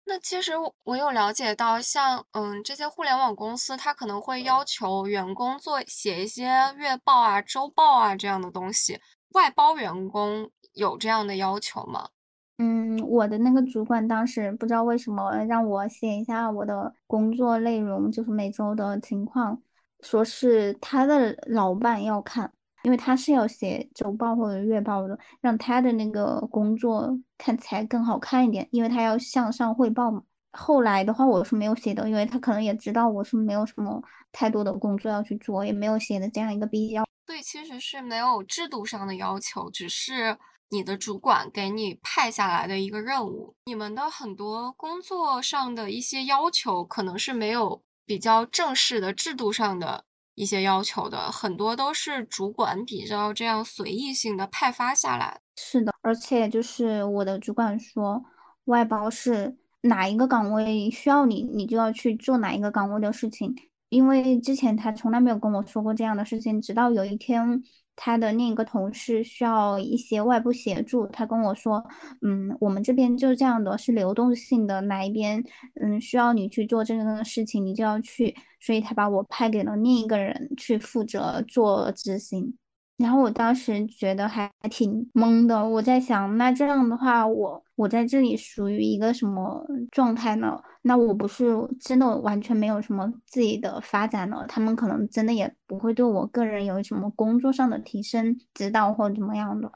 [0.10, 0.54] 那其实
[0.86, 6.46] 我有了解到，像嗯这些互联网公司，它可能会要求员工做写一些
[6.78, 9.00] 月报啊、周报啊这样的东西。
[9.34, 12.10] 外包员工有这样的要求吗？
[12.58, 19.62] 嗯，我的那个主管当时不知道为什么让我写一下我的工作内容，就是每周的情况，
[20.02, 22.52] 说是他的老板要看。
[22.84, 30.24] 因为他是要写周报或者月报的，让他的那个工作看起来更好看一点，因为他要向上汇报嘛。
[30.52, 34.02] 后来的话，我是没有写的，因为他可能也知道我是没有什么
[34.32, 37.06] 太多的工作要去做，也没有写的这样一个必要。
[37.26, 40.36] 对其实是没有制度上的要求，只是
[40.70, 43.54] 你的主管给你派下来的一个任务。
[43.66, 50.06] 你们的很多工作上的一些要求，可能是没有比较正式的制度上的。
[50.40, 55.42] 一些要求的很多都是主管比较这样随意性的派发下来。
[55.58, 58.24] 是的，而且就是我的主管说，
[58.64, 63.54] 外包是哪一个岗位需要你，你就要去做哪一个岗位的事情。
[63.90, 67.62] 因为之前他从来没有跟我说过这样的事情，直到有一天。
[68.02, 71.84] 他的另一个同事需要一些外部协助，他跟我说，
[72.22, 75.44] 嗯，我们这边就是这样的，是流动性的，哪一边，
[75.82, 82.56] 嗯，需要你去做这个事情，你就要去，所以他把我派给了另一个人去负责做执行。
[83.00, 90.62] 然后我当时觉得还挺懵的，我在想，那这样的话，我我在这里属于一个什么状态呢？
[90.82, 91.46] 那我不是
[91.80, 99.72] 真的完全没有什么自己的发展了，他们可能真的也不会对我个人有什么工作上的提升、指导或怎么样的。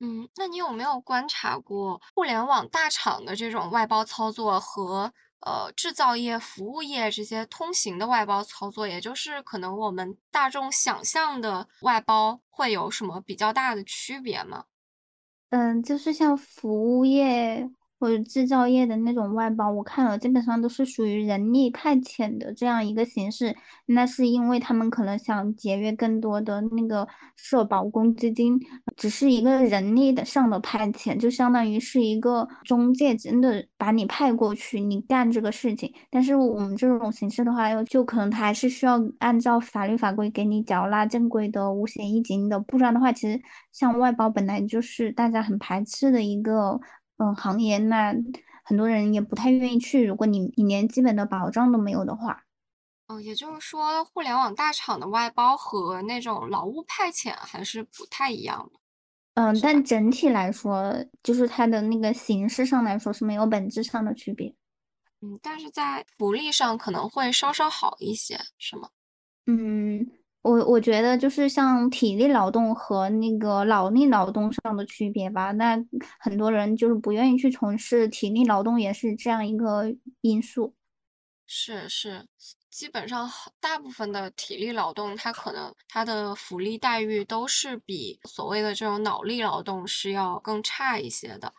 [0.00, 5.12] 嗯，那你有没有观察过互联网大厂的这种外包操作和？
[5.40, 14.64] 呃，制造业、服务业这些通行的外包操作，也就是可能我们大众想象的外包，会有什么比较大的区别吗？
[15.50, 17.70] 嗯，就是像服务业。
[17.98, 23.56] 或者制造业的那种外包，我看了，基本上都是属于人力派遣的这样一个形式。
[23.86, 28.60] 那是因为他们可能想节约更多的那个社保公积金，
[28.96, 35.92] 只是一个人力的上的派遣，就相当于是一个中介，真的把你派过去，你干这个事情。
[36.10, 43.40] 但是我们这种形式的话，就可能他还是需要按照法律法规给你缴纳正规的五险一金的，不然的话，其实
[43.72, 46.78] 像外包本来就是大家很排斥的一个。
[47.18, 48.14] 嗯，行业那
[48.64, 50.06] 很多人也不太愿意去。
[50.06, 52.44] 如果你你连基本的保障都没有的话，
[53.08, 58.78] 嗯，也就是说，互联网大厂的外包和那种劳务派遣还是不太一样的。
[59.34, 60.92] 嗯，但整体来说，
[61.22, 64.54] 就是它的那个形式上来说是没有本质上的区别。
[65.22, 68.88] 嗯，但是在福利上可能会稍稍好一些，是吗？
[69.46, 70.17] 嗯。
[70.48, 75.52] 我我觉得就是像体力劳动和那个脑力劳动上的区别吧。
[75.52, 75.76] 那
[76.18, 79.84] 很多人就是不愿意去从事体力劳动，也是这样一个
[80.22, 80.74] 因素。
[81.46, 82.26] 是是，
[82.70, 83.28] 基本上
[83.60, 91.52] 大部分的体力劳动，它可能它的福利待遇都是比所谓的这种脑力劳动是要更差一些的。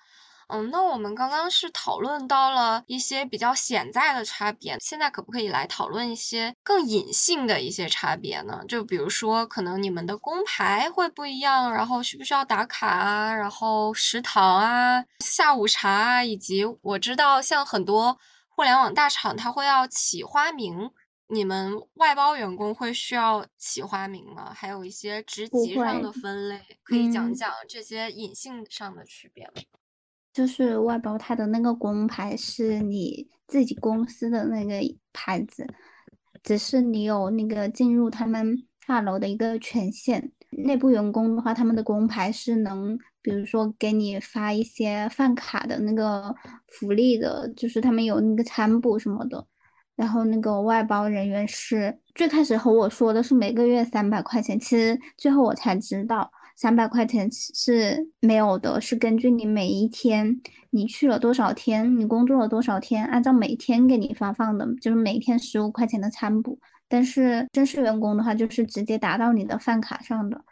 [0.49, 8.63] 嗯，那我们刚刚是讨论到了一些比较显在的差别，现在可不可以来讨论一些更隐性的一些差别呢？
[8.67, 13.31] 就比如说，可能你们的工牌会不一样，然后需不需要打卡啊？
[13.31, 20.89] 然后食堂啊、下午茶啊，以及我知道像很多互联网大厂，它会要起花名，
[21.27, 24.51] 你们外包员工会需要起花名吗？
[24.55, 29.61] 还有一些职级上的分类，可以讲讲这些隐性上的区别吗？
[30.33, 34.79] 就是外包，他的那个工牌是你自己公司的那个
[35.11, 35.67] 牌子，
[36.43, 40.31] 只是你有那个进入他们大楼的一个权限。
[40.51, 46.35] 内部员工的话，他们的工牌是能，比如说给你发一些饭卡的那个
[46.67, 49.45] 福利的，就是他们有那个餐补什么的。
[49.95, 56.31] 然后那个外包人员是最开始和我说的是每个月三百块钱，其实最后我才知道。
[56.59, 60.41] 三百块钱是没有的，是根据你每一天
[60.71, 66.59] 你去了多少天，你工作了多少天，按照每天给你发放的，就是每天十五块钱的餐补。
[66.89, 70.43] 但是正式员工的话，就是直接打到你的饭卡上的。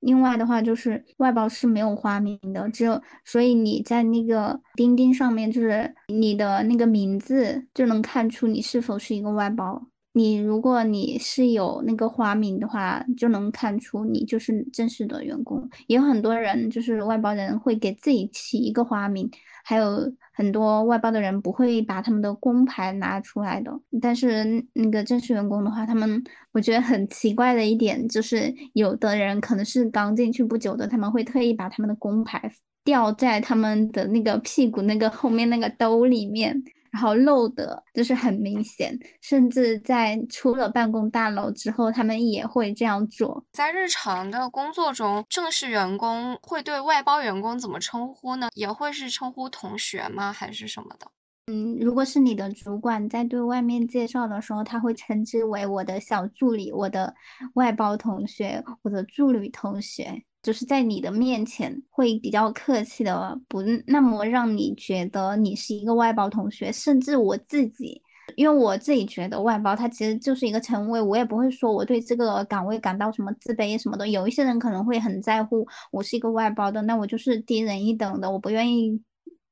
[0.00, 9.86] 另外的话，就是外包是没有花名的，只有所以你在那个钉钉上面，就是你的那个名字就能看出你是否是一个外包。
[10.16, 15.68] 你如果你是有那个花名的话，就能看出你就是正式的员工。
[15.88, 19.28] 也有很多人就是外包人会给自己起一个花名，
[19.64, 23.72] 还有很多外包的人不会把他们的工牌拿出来的。
[24.00, 32.52] 但是那个正式员工的话，他们我觉得很奇怪的一点就是，有的人可能是刚进去不久的，他们会特意把他们的工牌
[32.84, 36.62] 吊在他们的那个屁股那个后面那个兜里面。
[36.94, 43.44] 然后漏的就是很明显，甚至在出了办公大楼之后，他们也会这样做。
[43.50, 48.48] 在日常的工作中，正式员工会对外包员工怎么称呼呢？
[48.54, 50.32] 也会是称呼同学吗？
[50.32, 51.08] 还是什么的？
[51.46, 57.12] 嗯，如果是你的主管在对外面介绍的时候，他会称之为我的小助理、我的
[57.54, 60.22] 外包同学、我的助理同学。
[60.44, 66.70] 就是在你的面前会比较客气的，不那么让你觉得你是一个外包同学。
[66.70, 68.00] 甚至我自己，
[68.36, 74.06] 因为我自己觉得外包它其实就是一个称谓，我也不会说我对这个岗位感到什么自卑什么的。
[74.06, 79.00] 有一些人可能会很在乎，我是一个外包的，那我就是低人一等的，我不愿意。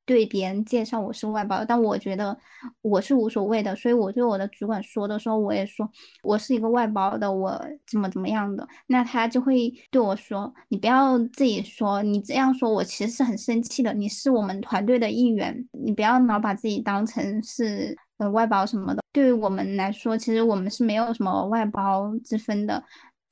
[0.05, 2.37] 对别人介绍我是外包，但我觉得
[2.83, 5.89] 我是无所谓的，所以我对我的主管说的时候，我也说
[6.25, 13.95] 我是一个外包的，我怎么怎么样的，那他就会对我说：“你不要自己说，你这样说我其实是很生气的。
[13.95, 19.03] 你是我们团队的一员，你不要老把自己当成是呃外包什么的。
[19.13, 22.83] 对于我们来说，其实我们是没有什么外包之分的。”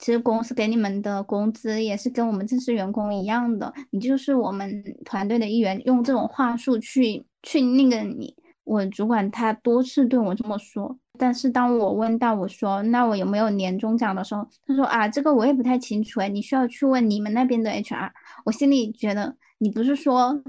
[0.01, 5.81] 其实公司给你们的工资也是跟我们正式员工一样的，你就是我们团队的一员。
[5.85, 8.35] 用这种话术去去那个你，
[8.65, 10.99] 我主管他多次对我这么说。
[11.19, 18.11] 但是当我问到我说那我有没有年终奖的时候，他说啊这个我也不太清楚哎，你需要去问你们那边的 HR。
[18.47, 20.43] 我心里觉得你不是说。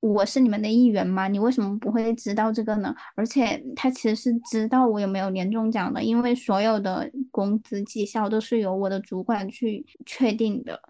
[0.00, 1.26] 我是你们的一员吗？
[1.28, 2.94] 你为什么不会知道这个呢？
[3.16, 10.80] 而且他其实是知道我有没有年终奖的，因为所有的工资绩效都是由我的主管去确定的。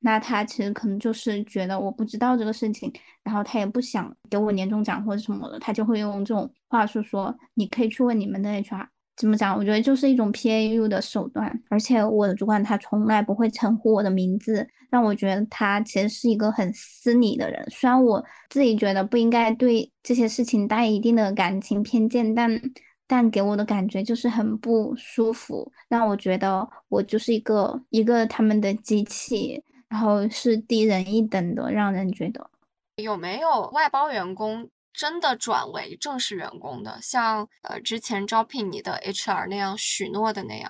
[0.00, 2.92] 那他其实可能就是觉得我不知道这个事情，
[3.24, 8.86] 然后他也不想给我年终奖或者什么的，他就会用这种话术说：“你可以去问你们的 HR。”
[9.18, 9.56] 怎么讲？
[9.56, 17.66] 我觉得就是一种 PAU 的手段，而且我的主管他从来不会称呼我的名字，让我觉得他其实是一个很私密的人。
[17.68, 22.60] 虽然我自己觉得不应该对这些事情带一定的感情偏见，但
[23.08, 32.48] 但给我的感觉就是很不舒服，让我觉得我就是一个一个他们的机器，然后是低人一等的，让人觉得
[33.02, 34.68] 有没有外包员工？
[34.98, 40.68] 真的转为正式员工的，像呃之前招聘你的 HR 那样许诺的那样。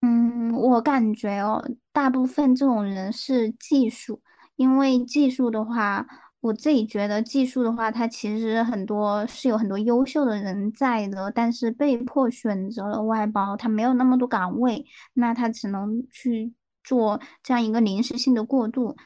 [0.00, 1.62] 嗯，我感觉哦，
[1.92, 4.22] 大部分这种人是技术，
[4.56, 6.06] 因为技术的话，
[6.40, 18.96] 我自己觉得技术的话，它其实很多是有很多优秀的人在的，但是被迫选择了外包，他没有那么多岗位，那他只能去做这样一个临时性的过渡。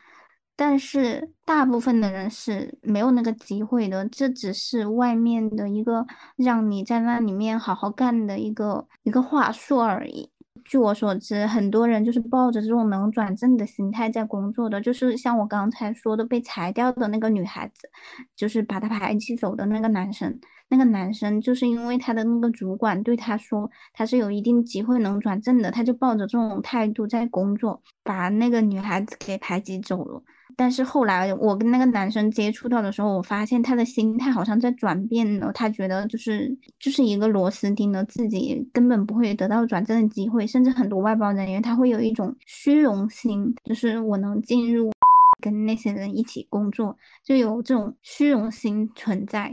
[0.60, 6.06] 但是大部分的人是没有那个机会的，这只是外面的一个
[6.36, 10.30] 让你在那里面好好干的一个一个话术而已。
[10.62, 17.88] 据我所知，很多人就是抱着这种能转正的心态在工作的，就是像我刚才说的被裁掉的那个女孩子，
[18.36, 20.38] 就是把她排挤走的那个男生，
[20.68, 30.22] 那个男生就是因为他的那个主管对他说他是有一定机会能转正的，他就抱着这种态度在工作，把那个女孩子给排挤走了。
[30.56, 35.52] 但是后来我跟那个男生接触到的时候，我发现他的心态好像在转变了。
[35.52, 40.46] 他觉得就是就是一个螺丝钉了，自己根本不会得到转正的机会。
[40.46, 44.92] 甚至很多外包人员他会有一种虚荣心，就是我能进入
[45.40, 49.52] 跟那些人一起工作，就有这种虚荣心存在。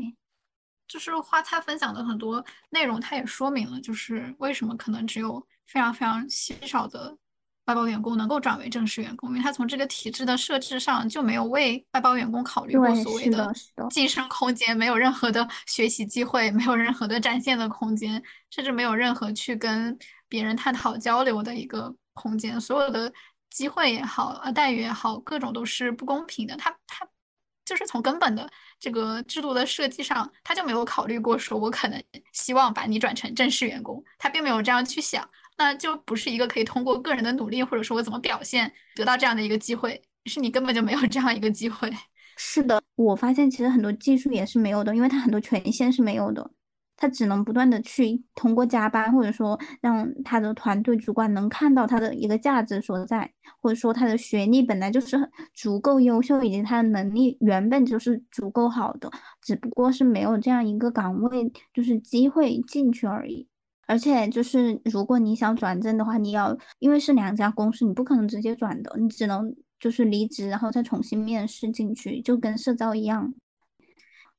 [0.88, 7.18] 就是花菜分享的很多内容，它也说明了就是为什么可能只有非常非常稀少的。
[7.68, 13.54] 外包员工能够转为正式员工，因为他从这个体制的设置上就没有为外包员工考虑过所谓的
[13.90, 19.98] 晋升空间，没有任何的学习机会，没有任何的展现的空间，甚至没有任何去跟
[20.30, 22.60] 别人探讨交流的一个空间。
[22.60, 23.12] 所有的
[23.50, 26.56] 机会也好，呃，待遇也好，各种都是不公平的。
[26.56, 27.06] 他他
[27.66, 28.50] 就是从根本的
[28.80, 32.02] 这个制度的设计上，他就没有考虑过说，我可能
[32.32, 35.30] 希望把你转成正式员工，他并没有这样去想。
[35.58, 41.92] 那就不是一个可以通过个人的努力，或者说我怎么表现得到这样的一个机会，是你根本就没有这样一个机会。
[42.38, 46.52] 是的，我发现其实很多技术也是没有的，因为他很多权限是没有的，
[46.96, 55.18] 他只能不断的去通过加班，或者说让他的团队主管能看到他的一个价值所在，或者说他的学历本来就是
[55.56, 59.10] 足够优秀，以及他的能力原本就是足够好的，
[59.42, 63.48] 只不过是没有这样一个岗位，就是机会进去而已。
[63.88, 73.34] 而且就是，如果你想转正的话，你要因为是两家公司，你不可能直接转的，你只能就是离职，然后再重新面试进去，就跟社招一样。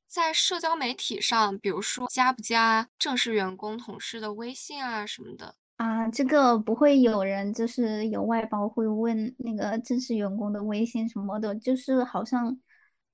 [0.07, 12.59] 在社交媒体上，比如说加不加正式员工同事的微信啊什么的啊，这个不会有人就是有外包会问那个正式员工的微信什么的，就是好像。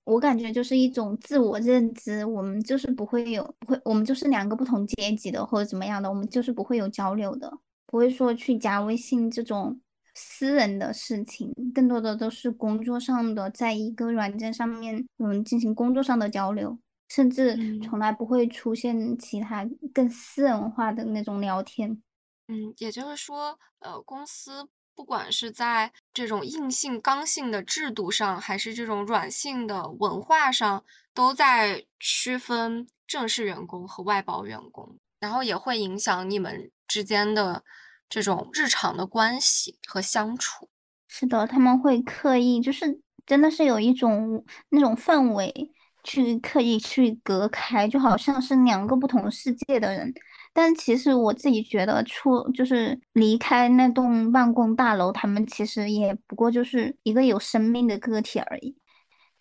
[0.05, 7.51] 我感觉就是一种自我认知，我们就是不会有，不会，我们就是两个不同阶级的或者怎么样的，我们就是不会有交流的，
[7.87, 9.81] 不会说去加微信这种
[10.13, 16.77] 私人的事情，更多的都是工作上的，在一个软件上面，嗯，进行工作上的交流，
[17.09, 22.01] 甚至从来不会出现其他更私人化的那种聊天。
[22.47, 24.69] 嗯，也就是说，呃，公司。
[24.95, 30.83] 不管是在这种硬性、刚性的制度上，还是这种软性的文化上，
[31.13, 37.63] 都在区分正式员工和外包员工，然后也会影响你们之间的
[38.07, 40.69] 这种日常的关系和相处。
[41.07, 45.71] 是的，他们会刻意，就是真的是有一种那种氛围，
[46.03, 50.13] 去刻意去隔开，就好像是两个不同世界的人。
[50.57, 58.77] 但其实我自己觉得，出就是离开那栋办公大楼，他们其实也不过就是一个有生命的个体而已。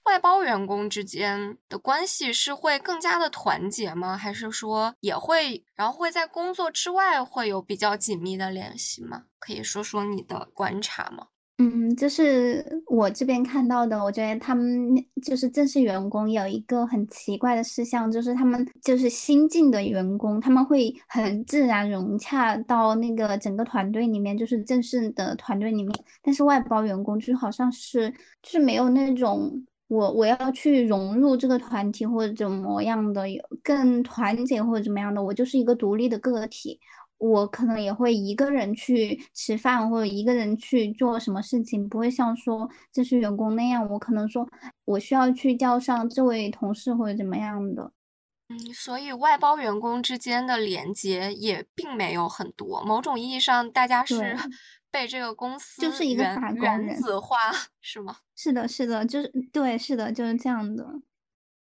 [0.03, 4.17] 外包员工之间的关系是会更加的团结吗？
[4.17, 9.23] 还是说也会，然后会在工作之外会有比较紧密的联系吗？
[9.39, 11.29] 可以说说你的观察吗？
[11.59, 14.93] 嗯，就是我这边看到的，我觉得他们
[15.23, 25.97] 就是正式员工有一个很奇怪的事项，就是他们就是新进的员工，他们会很自然融洽到那个整个团队里面，就是正式的团队里面。
[26.23, 28.11] 但是外包员工就好像是
[28.43, 36.81] 就是没有那种我我要去融入这个团体或者怎么样的，有更团结或者怎么样的，我就是一个独立的个体。
[37.19, 44.47] 我可能也会一个人去吃饭，或者一个人去做什么事情，不会像说这是员工那样，我可能说
[44.85, 47.93] 我需要去叫上这位同事或者怎么样的。
[48.49, 52.83] 嗯，所以外包员工之间的连接也并没有很多。
[52.85, 54.37] 某种意义上，大家是
[54.91, 57.39] 被这个公司就是一个打工人子化，
[57.81, 58.19] 是吗？
[58.37, 60.87] 是的，是的，就是对，是的，就是这样的。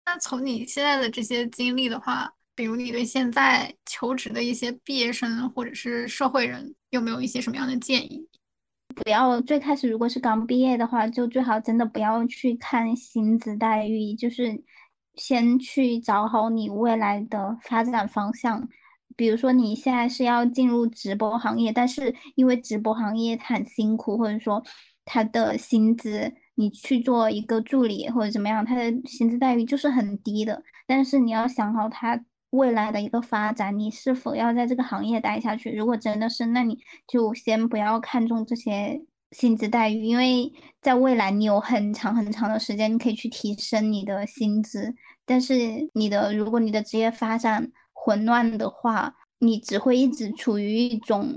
[0.06, 2.34] 那从你现在的这些经历的话。
[2.62, 8.24] 比如你对现在求职的一些毕业生或者是社会人有没有一些什么样的建议？
[8.93, 14.64] 不要最开始如果是刚毕业的话，就最好真的不要去看薪资待遇，就是
[15.16, 18.70] 先去找好你未来的发展方向。
[19.16, 24.64] 比如说你现在是要进入直播行业，但是因为直播行业很辛苦，或者说
[25.03, 30.62] 他的薪资，你去做一个助理或者怎么样，他的薪资待遇就是很低的。
[30.86, 32.24] 但是你要想好他。
[32.52, 35.72] 未来的一个发展，你是否要在这个行业待下去？
[35.72, 36.78] 如果真的是，那你
[37.08, 44.93] 就先不要看重这些薪资待遇，因为在未来你有很长很长的时间，你可以去提升你的薪资。
[45.26, 51.34] 但是你的，如果你的职业发展混乱的话，你只会一直处于一种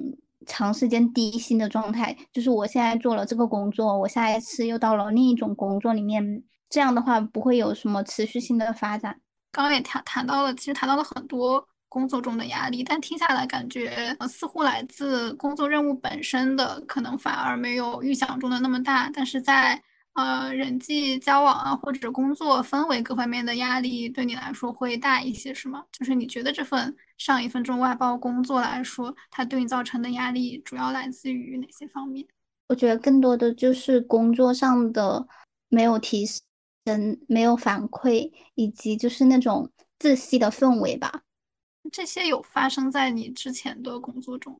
[0.47, 2.17] 长时间低薪的状态。
[2.33, 9.21] 就是我现在做了这个工作，我下一次又到了另一种工作里面，这样的话不会有什么持续性的发展。
[9.55, 19.81] 刚刚也谈谈到了，其实谈到了很多工作中的压力，但听下来感觉呃似乎来自工作任务本身的可能反而没有预想中的那么大，但是在
[20.15, 25.85] 呃人际交往啊或者工作氛围各方面的压力对你来说会大一些，是吗？
[25.93, 32.27] 就是你觉得这份上一份这种外包工作来说，它对你造成的压力主要来自于哪些方面？
[32.67, 35.25] 我觉得更多的就是工作上的
[35.69, 36.27] 没有提
[36.87, 41.23] 升、没有反馈，以及就是那种窒息的氛围吧。
[41.93, 44.59] 这些有发生在你之前的工作中？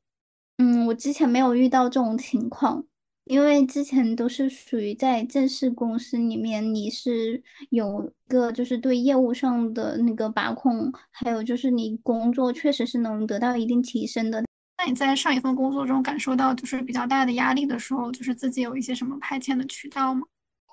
[0.59, 2.85] 嗯，我之前没有遇到这种情况，
[3.25, 14.45] 因为之前都是属于在正式公司里面，你是有个就是对业务上的那个把控，还有就是你工作确实是能得到一定提升的。
[14.79, 20.23] 那你在上一份工作中感受到就是比较大的压力的时候，就是自己有一些什么派遣的渠道吗？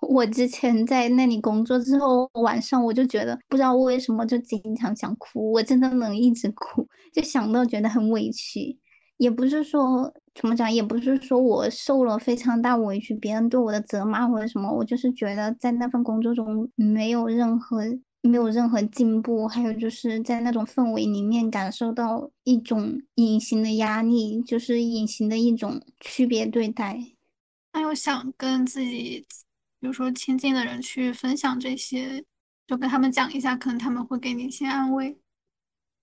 [0.01, 8.77] 我之前在那里工作之后，晚上我就觉得不知道为什么就经常想哭，我真的能一直哭，就想到觉得很委屈。
[9.17, 17.83] 也不是说怎么讲，也不是说我受了非常大委屈，别人对我的责骂或者什么，我就是觉得在那份工作中没有任何。
[18.23, 26.99] 没有任何进步，还有就是在那种氛围里面感受到一种隐形的压力，就是隐形的一种区别对待。
[27.73, 29.25] 那有想跟自己，
[29.81, 32.23] 比如说亲近的人去分享这些，
[32.65, 35.19] 就跟他们讲一下，可能他们会给你一些安慰。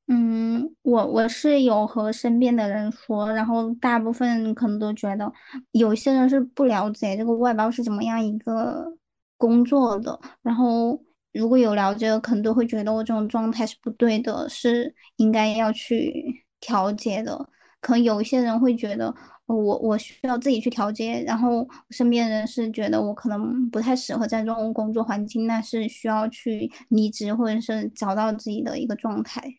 [0.09, 5.33] 嗯，我我是有和身边的人说，然后大部分可能都觉得，
[5.71, 8.99] 有些人是不了解这个外包是怎么样一个
[9.39, 11.03] 工作的，然后。
[11.35, 17.49] 如果有了解，可能都会觉得我这种状态是不对的，是应该要去调节的。
[17.81, 19.15] 可能有一些人会觉得
[19.57, 29.59] 我我需要自己去调节，然后身边人是觉得我可能不太适合在这种工作环境，那是需要去离职或者是找到自己的一个状态。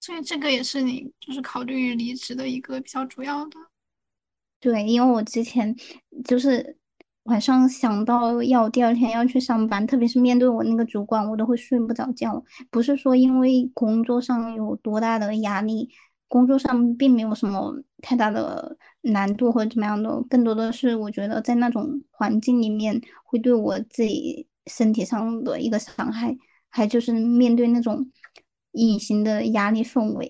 [0.00, 3.56] 所以这个也是你就是考虑离职的一个比较主要的。
[4.60, 5.74] 对，因为我之前
[6.24, 6.76] 就是。
[7.26, 12.40] 晚上想到要第二天要去上班，特别是面对我那个主管，我都会睡不着觉。
[12.70, 15.90] 不是说因为工作上有多大的压力，
[16.28, 26.36] 工作上并没有什么太大的难度或者怎么样的，更多的是我觉得在那种环境里面会对我自己身体上的一个伤害，
[26.68, 28.10] 还就是面对那种
[28.72, 30.28] 隐形的压力氛围。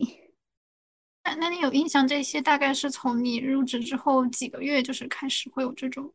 [1.24, 6.12] 那那你有印象这些大概是从你入职之后几个月就是开始会有这种？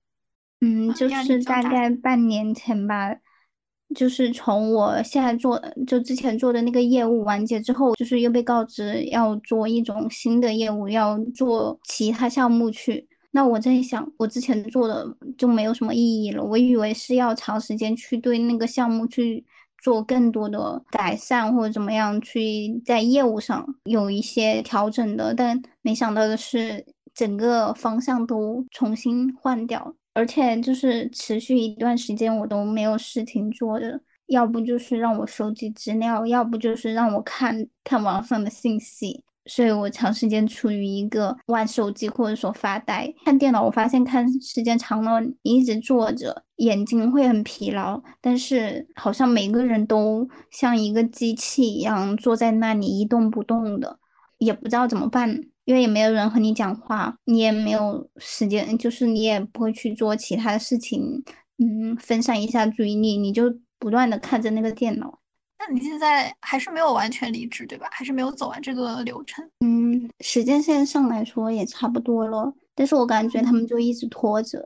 [0.62, 3.16] 嗯，就是大概半年前吧，
[3.96, 13.08] 就是从我现在做，就之前做的那个业务完结之后，就是又被告知要做一种新的业务，要做其他项目去。
[13.32, 15.06] 那我在想，我之前做的
[15.38, 16.44] 就没有什么意义了。
[16.44, 19.46] 我以为是要长时间去对那个项目去
[19.82, 29.94] 做更多的改善或者怎么样，去在业务上有一些调整的，但没想到的是，整个方向都重新换掉了。
[30.14, 43.64] 而且就是持续一段时间我都没有事情做的，要不就是让我收集资料，要不就是让我看看网上的信息，所以我长时间处于一个玩手机或者说发呆、看电脑。
[43.64, 48.02] 我发现看时间长了，一直坐着，眼睛会很疲劳。
[48.20, 53.98] 但是好像每个人都像一个机器一样坐在那里一动不动的，
[54.38, 55.42] 也不知道怎么办。
[55.66, 61.24] 因为也没有人和你讲话，你也没有时间，就是你也不会去做其他的事情，
[61.58, 65.20] 嗯，分散一下注意力，你就不断的看着那个电脑。
[65.60, 67.88] 那你现在还是没有完全离职，对吧？
[67.92, 69.48] 还是没有走完这个流程？
[69.60, 74.60] 嗯，时间线上来说也差不多了，但是我感觉他们就一直拖着，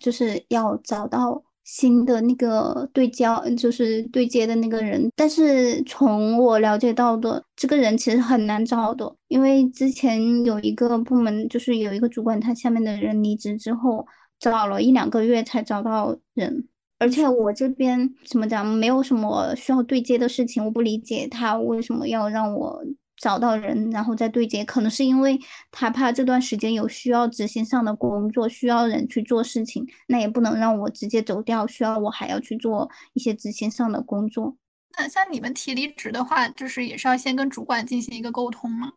[0.00, 1.42] 就是要找到。
[1.72, 14.04] 新的那个对焦就是对接的那个人，但是从我了解到的，这个人其实很难找的，因为之前有一个部门，就是有一个主管，他下面的人离职之后，
[14.40, 16.66] 找了一两个月才找到人，
[16.98, 22.82] 而且我这边怎么讲，没有什么需要对接的事情，我不理解他为什么要让我。
[23.20, 25.38] 找到人，然后再对接，可能是因为
[25.70, 34.56] 他怕这段时间有需要执行上的工作，需要人去做事情，那也不能让我直接走掉，需要我还要去做一些执行上的工作。
[34.98, 38.94] 那像你们提离职的话，就是也是要先跟主管进行一个沟通吗？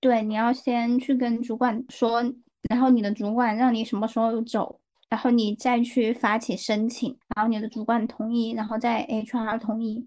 [0.00, 2.22] 对，你要先去跟主管说，
[2.70, 10.06] 然后你的主管让你什么时候走，然后你再去发起申请，然后你的主管同意，然后再 HR 同意。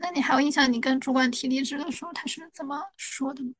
[0.00, 0.70] 那你还有印象？
[0.72, 3.50] 你跟主管提离职的时候，他是怎么说的吗？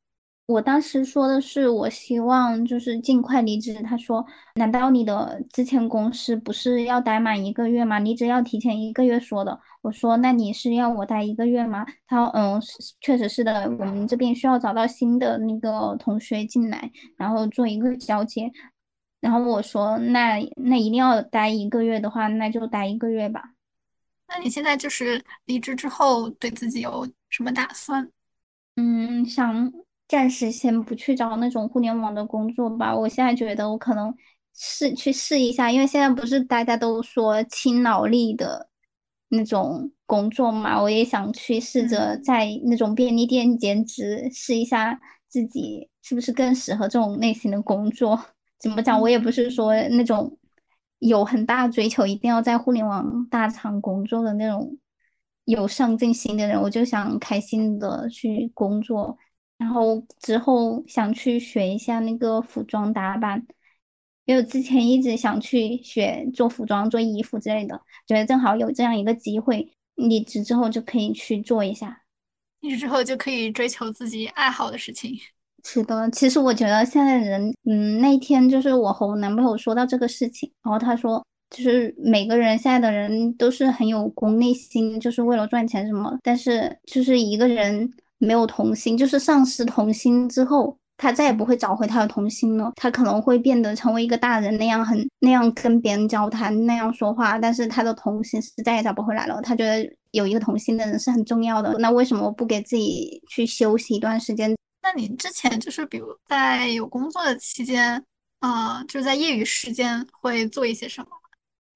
[0.47, 3.74] 我当时说的是，我希望就是尽快离职。
[3.83, 4.24] 他说
[4.57, 7.99] ：“难道你的之前公司不是要待满一个月吗？
[7.99, 12.59] 离职要提前一个月说的。”我说：“那你是要我待一个月吗？”他说：“嗯，
[13.03, 18.51] 确实是的，我们这边需要找到新的那个同学进来，然后做一个交接。”
[19.20, 23.51] 然后我说：“那那一定要待一个月的话，那就待一个月吧。”
[24.29, 28.09] 那你现在就是离职之后，对自己有什么打算？
[28.76, 29.72] 嗯，想。
[30.09, 34.14] 暂时先不去找那种互联网的工作吧，我现在觉得我可能
[34.55, 38.70] 试去试一下，因为现在不是大家都说轻脑力的
[39.29, 44.99] 那种工作嘛，我也想去试着在那种便利店兼职，试一下
[45.29, 48.18] 自己是不是更适合这种类型的工作。
[48.59, 48.99] 怎么讲？
[48.99, 50.39] 我也不是说那种
[50.99, 54.78] 有很大追求，一定要在互联网大厂工作的那种
[55.44, 59.16] 有上进心的人，我就想开心的去工作。
[59.57, 63.44] 然后之后想去学一下那个服装打扮，
[64.24, 72.05] 因为之前一直想去学做服装、做衣服之类的，觉得正好有这样一个机会，离职之后就可以去做一下。
[72.61, 75.18] 离职之后就可以追求自己爱好的事情。
[75.65, 87.91] 是的，其实我觉得现在人，嗯，那天就是我和我男朋友说到这个事情，然后他说，就是每个人现在的人都是很有功利心，就是为了赚钱什么，但是就是一个人。
[88.21, 92.73] 没有童心，就是丧失童心之后，他再也不会找回他的童心了。
[92.75, 99.41] 他可能会变得成为一个大人那样，很那样跟别人交谈，那样说话，但是他的童心是再也找不回来了。
[99.41, 101.77] 他觉得有一个童心的人是很重要的。
[101.79, 104.53] 那为什么不给自己去休息一段时间？
[104.89, 108.03] 那你之前就是比如在有工作的期间，
[108.41, 111.09] 啊，就在业余时间会做一些什么？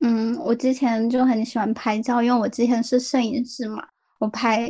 [0.00, 3.86] 嗯，我之前就很喜欢拍照，因为我之前是摄影师嘛，
[4.18, 4.66] 我拍。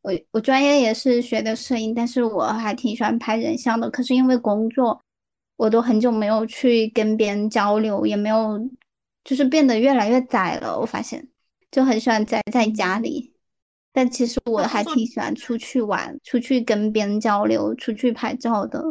[0.00, 3.90] 我我专业也是学的摄影，但是我还挺喜欢拍人像的。
[3.90, 4.98] 可是因为工作，
[5.56, 8.58] 我都很久没有去跟别人交流，也没有，
[9.22, 10.80] 就是变得越来越宅了。
[10.80, 11.28] 我发现
[11.70, 13.31] 就很喜欢宅在家里，
[13.92, 18.82] 但其实我还挺喜欢出去玩，出去跟别人交流，出去拍照的。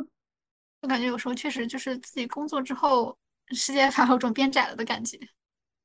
[0.82, 3.18] 我感觉有时候确实就是自己工作之后，
[3.50, 5.20] 世界反而有种变窄了的感觉。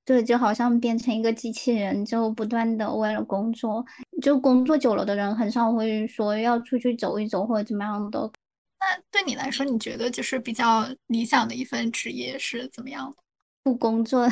[0.05, 3.85] 对，就好像变成一个机器人，就不断的为了工作。
[4.23, 8.31] 就工作久了的人，很少会说要出去走一走或者怎么样的。
[8.79, 13.17] 那对你来说，你觉得就是比较理想的一份职业是怎么样的？
[13.65, 14.29] 不工作，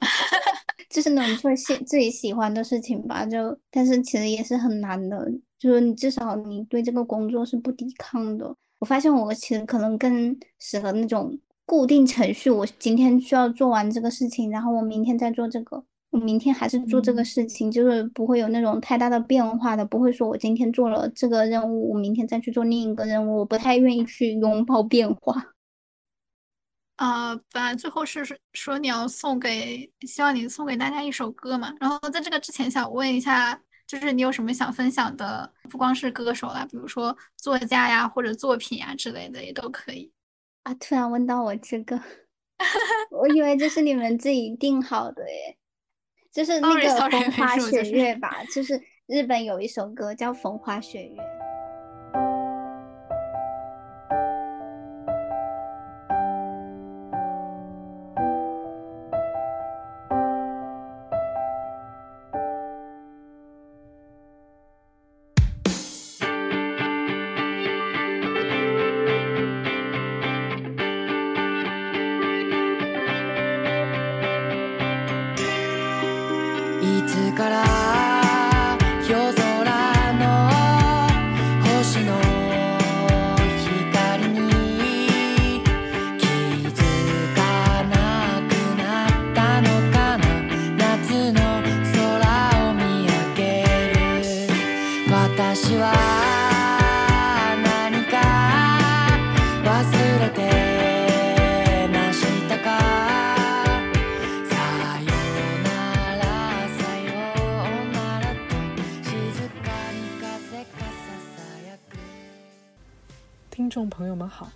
[0.88, 3.24] 就是能做喜自己喜欢的事情吧。
[3.26, 8.54] 就但是其实也是很难的，就是你至少你对这个工作是不抵抗的。
[8.78, 11.38] 我发现我其实可能更适合那种。
[11.68, 25.55] 固定程序，我今天需要做完这个事情，然后我明天再做这个，我明天还是做这个事情，就是不会有那种太大的变化的，不会说我今天做了这个任务，我明天再去做另一个任务，我不太愿意去拥抱变化。
[26.96, 35.52] 啊，本来最后是说你要送给，希望你送给大家一首歌嘛，然后在这个之前想问一下，就是你有什么想分享的？
[35.68, 40.10] 不光是歌手啦，比如说作家呀，或者作品呀之类的也都可以。
[40.62, 40.74] 啊！
[40.74, 42.00] 突然问到我这个，
[43.10, 45.56] 我以为这是你们自己定好的耶，
[46.32, 46.80] 就是那个
[47.10, 48.42] 《风花雪月》吧？
[48.52, 51.20] 就是日本有一首歌叫《风花雪月》。
[114.28, 114.50] 好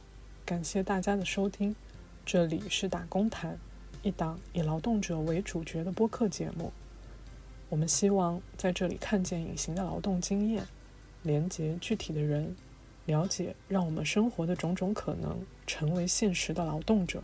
[0.44, 1.74] 感谢大家的收听，
[2.26, 3.58] 这里是打工谈，
[4.02, 6.72] 一档以劳动者为主角的播客节目。
[7.68, 10.64] 我们希望在这里看见隐形的劳动经验，
[11.22, 12.56] 连接具体的人，
[13.06, 17.22] 了解让我们生活的种种可能，成为现实的劳动者。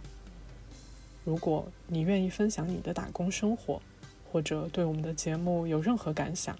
[1.24, 3.82] 如果你愿意分享你的打工生活，
[4.30, 6.56] 或者对我们的节目有任何感想，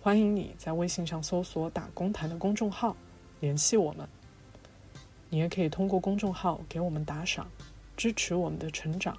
[0.00, 2.96] 欢迎你在微信上搜索“打工谈”的公众号
[3.40, 4.08] 联系我们。
[5.30, 7.50] 你也可以通过公众号给我们打赏，
[7.96, 9.16] 支持我们的成长。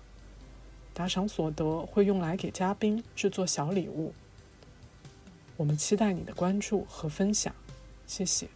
[0.93, 4.13] 打赏所得会用来给嘉宾制作小礼物。
[5.57, 7.53] 我们期待你的关注和分享，
[8.07, 8.47] 谢谢。